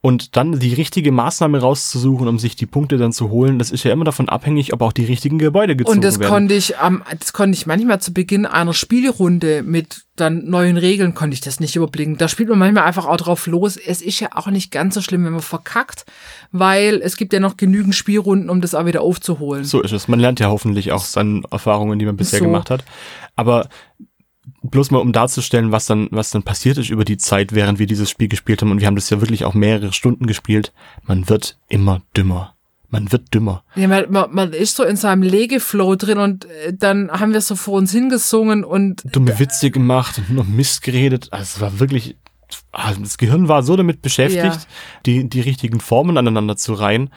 [0.00, 3.82] Und dann die richtige Maßnahme rauszusuchen, um sich die Punkte dann zu holen, das ist
[3.82, 6.30] ja immer davon abhängig, ob auch die richtigen Gebäude gezogen Und das werden.
[6.30, 11.14] konnte ich am, das konnte ich manchmal zu Beginn einer Spielrunde mit dann neuen Regeln
[11.14, 12.16] konnte ich das nicht überblicken.
[12.16, 13.76] Da spielt man manchmal einfach auch drauf los.
[13.76, 16.04] Es ist ja auch nicht ganz so schlimm, wenn man verkackt,
[16.52, 19.64] weil es gibt ja noch genügend Spielrunden, um das auch wieder aufzuholen.
[19.64, 20.08] So ist es.
[20.08, 22.44] Man lernt ja hoffentlich auch seine Erfahrungen, die man bisher So.
[22.44, 22.84] gemacht hat.
[23.36, 23.68] Aber
[24.62, 27.86] bloß mal um darzustellen, was dann, was dann passiert ist über die Zeit, während wir
[27.86, 30.72] dieses Spiel gespielt haben, und wir haben das ja wirklich auch mehrere Stunden gespielt,
[31.04, 32.54] man wird immer dümmer.
[32.90, 33.64] Man wird dümmer.
[33.74, 37.54] Ja, man, man, ist so in seinem Legeflow drin und äh, dann haben wir so
[37.54, 41.28] vor uns hingesungen und dumme Witze gemacht und nur Mist geredet.
[41.30, 42.16] Also es war wirklich,
[42.72, 44.58] ah, das Gehirn war so damit beschäftigt, Ja.
[45.04, 47.10] die, die richtigen Formen aneinander zu reihen,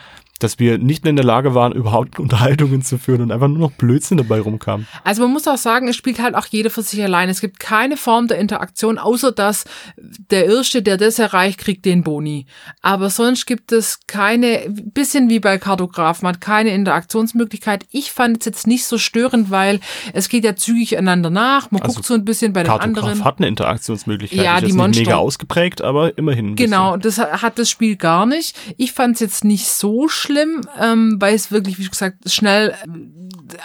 [0.43, 3.57] dass wir nicht mehr in der Lage waren, überhaupt Unterhaltungen zu führen und einfach nur
[3.59, 4.85] noch Blödsinn dabei rumkam.
[5.03, 7.29] Also man muss auch sagen, es spielt halt auch jeder für sich allein.
[7.29, 9.65] Es gibt keine Form der Interaktion, außer dass
[9.97, 12.45] der Erste, der das erreicht, kriegt den Boni.
[12.81, 17.85] Aber sonst gibt es keine, bisschen wie bei Kartografen, man hat keine Interaktionsmöglichkeit.
[17.91, 19.79] Ich fand es jetzt nicht so störend, weil
[20.13, 21.71] es geht ja zügig einander nach.
[21.71, 23.23] Man Also guckt so ein bisschen bei den Kartograf anderen.
[23.25, 24.43] hat eine Interaktionsmöglichkeit.
[24.43, 26.55] Ja, ist die nicht Monster- mega ausgeprägt, aber immerhin.
[26.55, 28.55] Genau, das hat das Spiel gar nicht.
[28.77, 30.30] Ich fand es jetzt nicht so schlimm,
[30.79, 32.75] ähm, weil es wirklich, wie gesagt, schnell,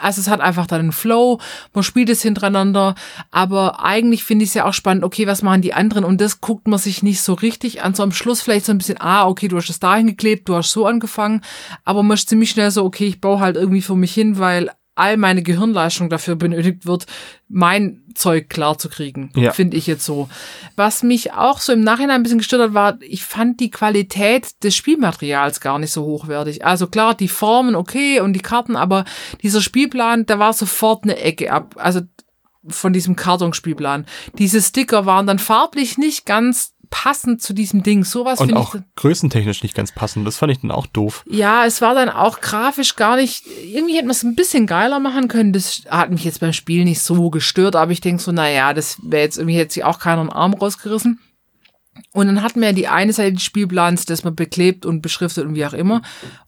[0.01, 1.41] also es hat einfach dann einen Flow,
[1.75, 2.95] man spielt es hintereinander,
[3.31, 6.05] aber eigentlich finde ich es ja auch spannend, okay, was machen die anderen?
[6.05, 8.79] Und das guckt man sich nicht so richtig an, so am Schluss vielleicht so ein
[8.79, 11.43] bisschen, ah, okay, du hast es dahin geklebt, du hast so angefangen,
[11.85, 14.71] aber man ist ziemlich schnell so, okay, ich baue halt irgendwie für mich hin, weil
[14.97, 17.07] all meine Gehirnleistung dafür benötigt wird,
[17.49, 19.53] mein Zeug klar zu kriegen, Ja.
[19.53, 20.29] finde ich jetzt so.
[20.75, 24.63] Was mich auch so im Nachhinein ein bisschen gestört hat, war, ich fand die Qualität
[24.65, 26.65] des Spielmaterials gar nicht so hochwertig.
[26.65, 29.05] Also klar, die Formen okay und die Karten, aber
[29.43, 31.75] dieser Spielplan, da war sofort eine Ecke ab.
[31.79, 32.01] Also
[32.69, 34.07] von diesem Kartonspielplan.
[34.39, 38.05] Diese Sticker waren dann farblich nicht ganz passend zu diesem Ding.
[38.05, 38.83] Sowas finde auch ich.
[38.97, 40.27] größentechnisch nicht ganz passend.
[40.27, 41.25] Das fand ich dann auch doof.
[41.29, 45.01] Ja, es war dann auch grafisch gar nicht, irgendwie hätte man es ein bisschen geiler
[45.01, 45.53] machen können.
[45.53, 48.99] Das hat mich jetzt beim Spiel nicht so gestört, aber ich denke so, naja, das
[49.03, 51.21] wäre jetzt irgendwie, hätte sich auch keiner einen Arm rausgerissen.
[52.13, 55.45] Und dann hatten wir ja die eine Seite des Spielplans, das man beklebt und beschriftet
[55.45, 56.01] und wie auch immer.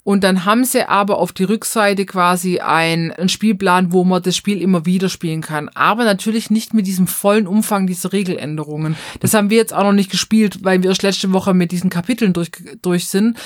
[0.02, 4.36] Und dann haben sie aber auf die Rückseite quasi ein, einen Spielplan, wo man das
[4.36, 5.68] Spiel immer wieder spielen kann.
[5.70, 8.96] Aber natürlich nicht mit diesem vollen Umfang dieser Regeländerungen.
[9.20, 11.90] Das haben wir jetzt auch noch nicht gespielt, weil wir erst letzte Woche mit diesen
[11.90, 13.36] Kapiteln durch, durch sind.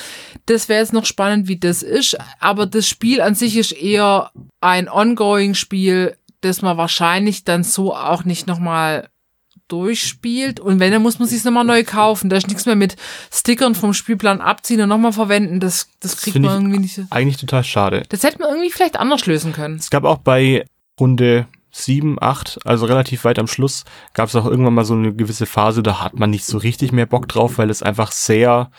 [0.46, 2.16] Das wäre jetzt noch spannend, wie das ist.
[2.38, 4.30] Aber das Spiel an sich ist eher
[4.60, 9.08] ein Ongoing-Spiel, das man wahrscheinlich dann so auch nicht nochmal
[9.68, 12.28] durchspielt und wenn, dann muss man sich nochmal neu kaufen.
[12.28, 12.96] Da ist nichts mehr mit
[13.32, 15.60] Stickern vom Spielplan abziehen und nochmal verwenden.
[15.60, 17.04] Das, das kriegt finde man irgendwie nicht so.
[17.10, 18.02] Eigentlich total schade.
[18.08, 19.76] Das hätte man irgendwie vielleicht anders lösen können.
[19.76, 20.64] Es gab auch bei
[21.00, 25.14] Runde 7, 8, also relativ weit am Schluss, gab es auch irgendwann mal so eine
[25.14, 28.70] gewisse Phase, da hat man nicht so richtig mehr Bock drauf, weil es einfach sehr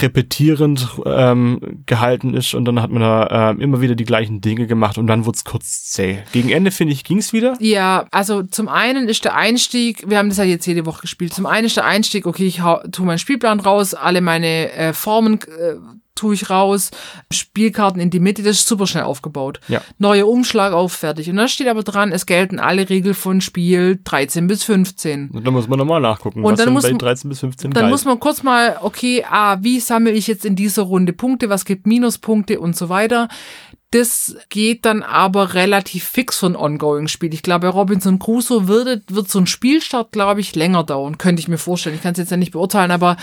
[0.00, 4.66] repetierend ähm, gehalten ist und dann hat man da ähm, immer wieder die gleichen Dinge
[4.66, 6.18] gemacht und dann wurde es kurz zäh.
[6.32, 7.56] Gegen Ende, finde ich, ging es wieder.
[7.60, 11.34] Ja, also zum einen ist der Einstieg, wir haben das ja jetzt jede Woche gespielt,
[11.34, 14.92] zum einen ist der Einstieg, okay, ich hau, tu meinen Spielplan raus, alle meine äh,
[14.92, 15.74] Formen äh,
[16.18, 16.90] tue ich raus,
[17.32, 19.60] Spielkarten in die Mitte, das ist super schnell aufgebaut.
[19.68, 19.80] Ja.
[19.98, 21.30] Neuer Umschlag auf, fertig.
[21.30, 25.30] Und da steht aber dran, es gelten alle Regeln von Spiel 13 bis 15.
[25.30, 27.40] Und dann muss man nochmal nachgucken, Und was dann dann muss bei man- 13 bis
[27.40, 27.90] 15 Dann galt.
[27.92, 31.64] muss man kurz mal, okay, ah, wie sammle ich jetzt in dieser Runde Punkte, was
[31.64, 33.28] gibt Minuspunkte und so weiter.
[33.90, 37.32] Das geht dann aber relativ fix für ein Ongoing-Spiel.
[37.32, 41.16] Ich glaube, bei Robinson Crusoe wird, wird so ein Spielstart, glaube ich, länger dauern.
[41.16, 41.96] Könnte ich mir vorstellen.
[41.96, 43.16] Ich kann es jetzt ja nicht beurteilen, aber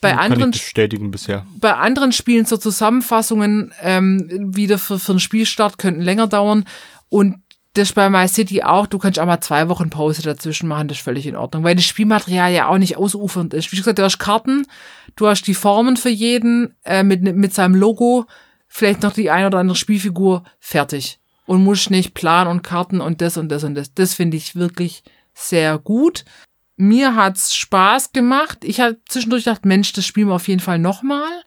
[0.00, 1.44] bei Kann anderen, bestätigen bisher.
[1.58, 6.64] bei anderen Spielen so Zusammenfassungen ähm, wieder für, für einen Spielstart könnten länger dauern.
[7.10, 7.42] Und
[7.74, 8.86] das bei My City auch.
[8.86, 10.88] Du kannst auch mal zwei Wochen Pause dazwischen machen.
[10.88, 13.72] Das ist völlig in Ordnung, weil das Spielmaterial ja auch nicht ausufernd ist.
[13.72, 14.66] Wie gesagt, du hast Karten,
[15.16, 18.26] du hast die Formen für jeden äh, mit, mit seinem Logo.
[18.78, 21.18] Vielleicht noch die ein oder andere Spielfigur, fertig.
[21.46, 23.94] Und muss nicht planen und Karten und das und das und das.
[23.94, 25.02] Das finde ich wirklich
[25.34, 26.24] sehr gut.
[26.76, 28.58] Mir hat's Spaß gemacht.
[28.62, 31.42] Ich habe zwischendurch gedacht, Mensch, das spielen wir auf jeden Fall nochmal.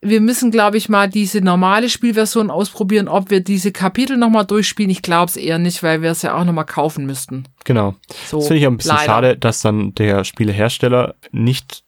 [0.00, 4.90] Wir müssen, glaube ich, mal diese normale Spielversion ausprobieren, ob wir diese Kapitel nochmal durchspielen.
[4.90, 7.48] Ich glaube es eher nicht, weil wir es ja auch nochmal kaufen müssten.
[7.64, 7.96] Genau.
[8.26, 9.04] So, das finde ich auch ein bisschen leider.
[9.04, 11.83] schade, dass dann der Spielehersteller nicht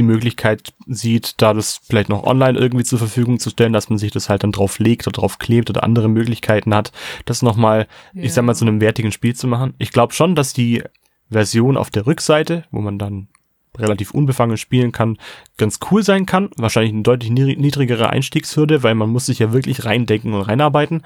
[0.00, 3.98] die Möglichkeit sieht, da das vielleicht noch online irgendwie zur Verfügung zu stellen, dass man
[3.98, 6.90] sich das halt dann drauf legt oder drauf klebt oder andere Möglichkeiten hat,
[7.26, 9.74] das nochmal, ich sag mal, zu einem wertigen Spiel zu machen.
[9.78, 10.82] Ich glaube schon, dass die
[11.28, 13.28] Version auf der Rückseite, wo man dann
[13.78, 15.18] relativ unbefangen spielen kann,
[15.56, 16.50] ganz cool sein kann.
[16.56, 21.02] Wahrscheinlich eine deutlich niedri- niedrigere Einstiegshürde, weil man muss sich ja wirklich reindenken und reinarbeiten.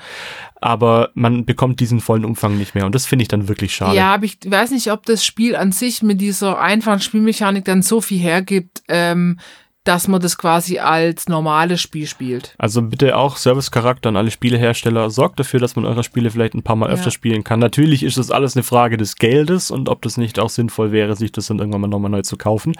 [0.61, 2.87] Aber man bekommt diesen vollen Umfang nicht mehr.
[2.87, 3.97] Und das finde ich dann wirklich schade.
[3.97, 7.83] Ja, aber ich weiß nicht, ob das Spiel an sich mit dieser einfachen Spielmechanik dann
[7.83, 9.39] so viel hergibt, ähm,
[9.85, 12.55] dass man das quasi als normales Spiel spielt.
[12.59, 15.11] Also bitte auch Servicecharakter an alle Spielehersteller.
[15.11, 16.95] Sorgt dafür, dass man eure Spiele vielleicht ein paar Mal Ja.
[16.95, 17.61] öfter spielen kann.
[17.61, 21.15] Natürlich ist das alles eine Frage des Geldes und ob das nicht auch sinnvoll wäre,
[21.17, 22.73] sich das dann irgendwann mal nochmal neu zu kaufen.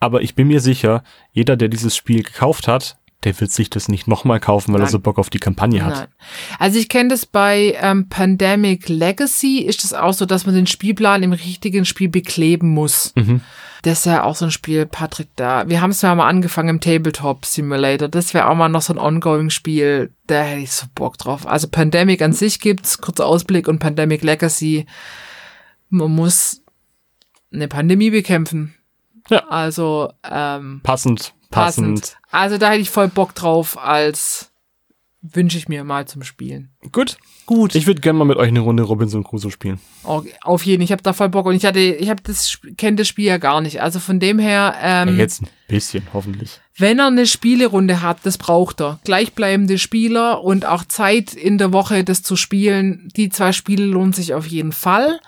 [0.00, 3.88] Aber ich bin mir sicher, jeder, der dieses Spiel gekauft hat, der wird sich das
[3.88, 4.92] nicht nochmal kaufen, weil er Nein.
[4.92, 5.94] so Bock auf die Kampagne hat.
[5.94, 6.06] Nein.
[6.58, 10.68] Also ich kenne das bei ähm, Pandemic Legacy, ist das auch so, dass man den
[10.68, 13.12] Spielplan im richtigen Spiel bekleben muss.
[13.16, 13.40] Mhm.
[13.82, 15.68] Das ist ja auch so ein Spiel, Patrick, da.
[15.68, 18.08] Wir haben es ja mal angefangen im Tabletop Simulator.
[18.08, 20.12] Das wäre auch mal noch so ein Ongoing-Spiel.
[20.26, 21.46] Da hätte ich so Bock drauf.
[21.46, 24.86] Also Pandemic an sich gibt's, kurzer Ausblick und Pandemic Legacy.
[25.90, 26.62] Man muss
[27.52, 28.74] eine Pandemie bekämpfen.
[29.30, 29.46] Ja.
[29.48, 32.00] Also, ähm, Passend, passend.
[32.00, 32.16] passend.
[32.30, 34.50] Also da hätte ich voll Bock drauf, als
[35.20, 36.70] wünsche ich mir mal zum Spielen.
[36.92, 37.16] Gut.
[37.44, 37.74] Gut.
[37.74, 39.80] Ich würde gerne mal mit euch eine Runde Robinson Crusoe spielen.
[40.04, 42.98] Oh, auf jeden, ich habe da voll Bock und ich hatte, ich habe das kenne
[42.98, 43.80] das Spiel ja gar nicht.
[43.82, 46.60] Also von dem her, ähm, Ja, jetzt ein bisschen, hoffentlich.
[46.76, 49.00] wenn er eine Spielerunde hat, das braucht er.
[49.04, 53.08] Gleichbleibende Spieler und auch Zeit in der Woche, das zu spielen.
[53.16, 55.18] Die zwei Spiele lohnen sich auf jeden Fall.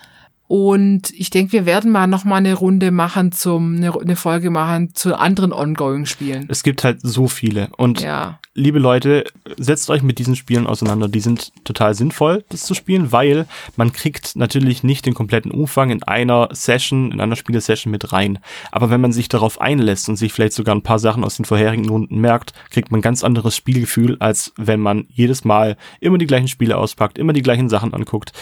[0.51, 4.51] Und ich denke, wir werden mal noch mal eine Runde machen zum, eine, eine Folge
[4.51, 6.47] machen zu anderen Ongoing-Spielen.
[6.49, 7.69] Es gibt halt so viele.
[7.77, 8.41] Und Ja.
[8.55, 9.27] liebe Leute,
[9.59, 11.07] setzt euch mit diesen Spielen auseinander.
[11.07, 13.47] Die sind total sinnvoll, das zu spielen, weil
[13.77, 18.41] man kriegt natürlich nicht den kompletten Umfang in einer Session, in einer Spielesession mit rein.
[18.73, 21.45] Aber wenn man sich darauf einlässt und sich vielleicht sogar ein paar Sachen aus den
[21.45, 26.19] vorherigen Runden merkt, kriegt man ein ganz anderes Spielgefühl, als wenn man jedes Mal immer
[26.19, 28.33] die gleichen Spiele auspackt, immer die gleichen Sachen anguckt.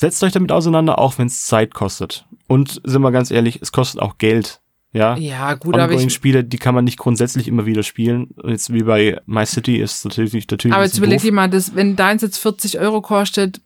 [0.00, 2.24] Setzt euch damit auseinander, auch wenn es Zeit kostet.
[2.46, 4.62] Und sind wir ganz ehrlich, es kostet auch Geld.
[4.94, 8.30] Ja, Ja, gut, aber ich, Ongoing-Spiele, die kann man nicht grundsätzlich immer wieder spielen.
[8.42, 11.96] Jetzt wie bei My City ist natürlich natürlich Aber jetzt überleg dir mal, das, wenn
[11.96, 13.60] deins jetzt 40 Euro kostet,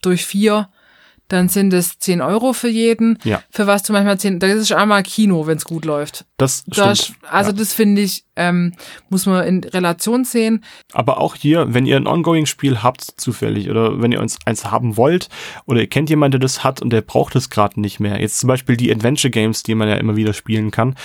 [0.00, 0.70] durch vier,
[1.30, 3.16] dann sind es 10 Euro für jeden.
[3.22, 3.42] Ja.
[3.50, 6.26] Für was du manchmal 10, das ist einmal Kino, wenn es gut läuft.
[6.36, 7.18] Das Das, stimmt.
[7.30, 7.56] also ja.
[7.56, 8.72] das finde ich, ähm,
[9.10, 10.64] muss man in Relation sehen.
[10.92, 14.96] Aber auch hier, wenn ihr ein Ongoing-Spiel habt, zufällig, oder wenn ihr uns eins haben
[14.96, 15.28] wollt,
[15.66, 18.20] oder ihr kennt jemanden, der das hat und der braucht es gerade nicht mehr.
[18.20, 20.96] Jetzt zum Beispiel die Adventure Games, die man ja immer wieder spielen kann.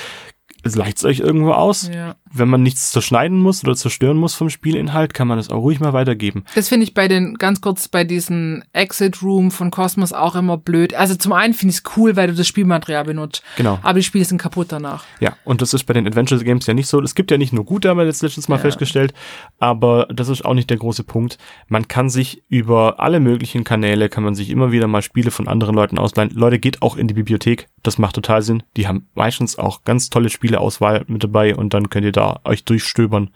[0.63, 1.91] Leicht es euch irgendwo aus.
[1.93, 2.15] Ja.
[2.38, 5.80] Wenn man nichts zerschneiden muss oder zerstören muss vom Spielinhalt, kann man das auch ruhig
[5.80, 6.44] mal weitergeben.
[6.56, 10.58] Das finde ich bei den, ganz kurz bei diesen Exit Room von Cosmos auch immer
[10.58, 10.94] blöd.
[10.94, 13.44] Also zum einen finde ich es cool, weil du das Spielmaterial benutzt.
[13.58, 13.80] Genau.
[13.82, 15.04] Aber die Spiele sind kaputt danach.
[15.20, 17.02] Ja, und das ist bei den Adventure Games ja nicht so.
[17.02, 18.62] Es gibt ja nicht nur gute, haben wir jetzt letztes Mal Ja.
[18.62, 19.14] festgestellt,
[19.60, 21.38] aber das ist auch nicht der große Punkt.
[21.68, 25.48] Man kann sich über alle möglichen Kanäle, kann man sich immer wieder mal Spiele von
[25.48, 26.32] anderen Leuten ausleihen.
[26.34, 27.68] Leute, geht auch in die Bibliothek.
[27.84, 28.64] Das macht total Sinn.
[28.78, 32.63] Die haben meistens auch ganz tolle Spieleauswahl mit dabei und dann könnt ihr da euch
[32.65, 33.30] durchstöbern.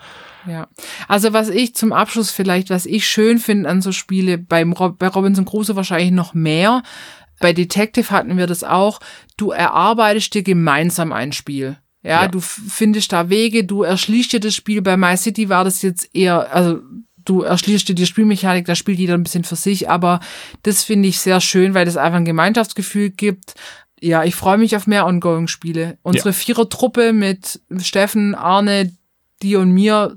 [0.47, 0.67] Ja.
[1.07, 4.97] Also was ich zum Abschluss vielleicht, was ich schön finde an so Spiele, beim Rob,
[4.97, 6.83] bei Robinson Crusoe wahrscheinlich noch mehr.
[7.39, 8.99] Bei Detective hatten wir das auch.
[9.37, 11.77] Du erarbeitest dir gemeinsam ein Spiel.
[12.01, 12.27] Ja, Ja.
[12.27, 14.81] du findest da Wege, du erschließt dir das Spiel.
[14.81, 16.79] Bei My City war das jetzt eher, also
[17.25, 20.19] du erschließt dir die Spielmechanik, da spielt jeder ein bisschen für sich, aber
[20.63, 23.53] das finde ich sehr schön, weil das einfach ein Gemeinschaftsgefühl gibt.
[24.02, 25.97] Ja, ich freue mich auf mehr Ongoing-Spiele.
[26.04, 28.91] Unsere Vierer-Truppe mit Steffen, Arne,
[29.41, 30.16] dir und mir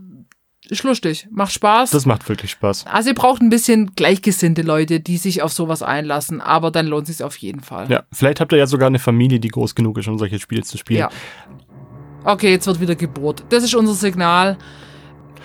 [0.69, 1.91] ist lustig, macht Spaß.
[1.91, 2.87] Das macht wirklich Spaß.
[2.87, 7.09] also ihr braucht ein bisschen gleichgesinnte Leute, die sich auf sowas einlassen, aber dann lohnt
[7.09, 7.91] es sich auf jeden Fall.
[7.91, 10.63] Ja, vielleicht habt ihr ja sogar eine Familie, die groß genug ist, um solche Spiele
[10.63, 11.01] zu spielen.
[11.01, 11.11] Ja.
[12.25, 13.45] Okay, jetzt wird wieder Geburt.
[13.51, 14.57] Das ist unser Signal.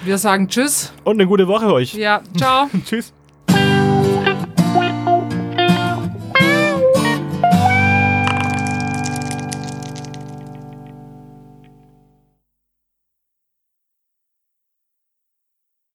[0.05, 0.93] Wir sagen Tschüss.
[1.03, 1.93] Und eine gute Woche euch.
[1.95, 2.69] Ja, ciao.
[2.85, 3.13] Tschüss.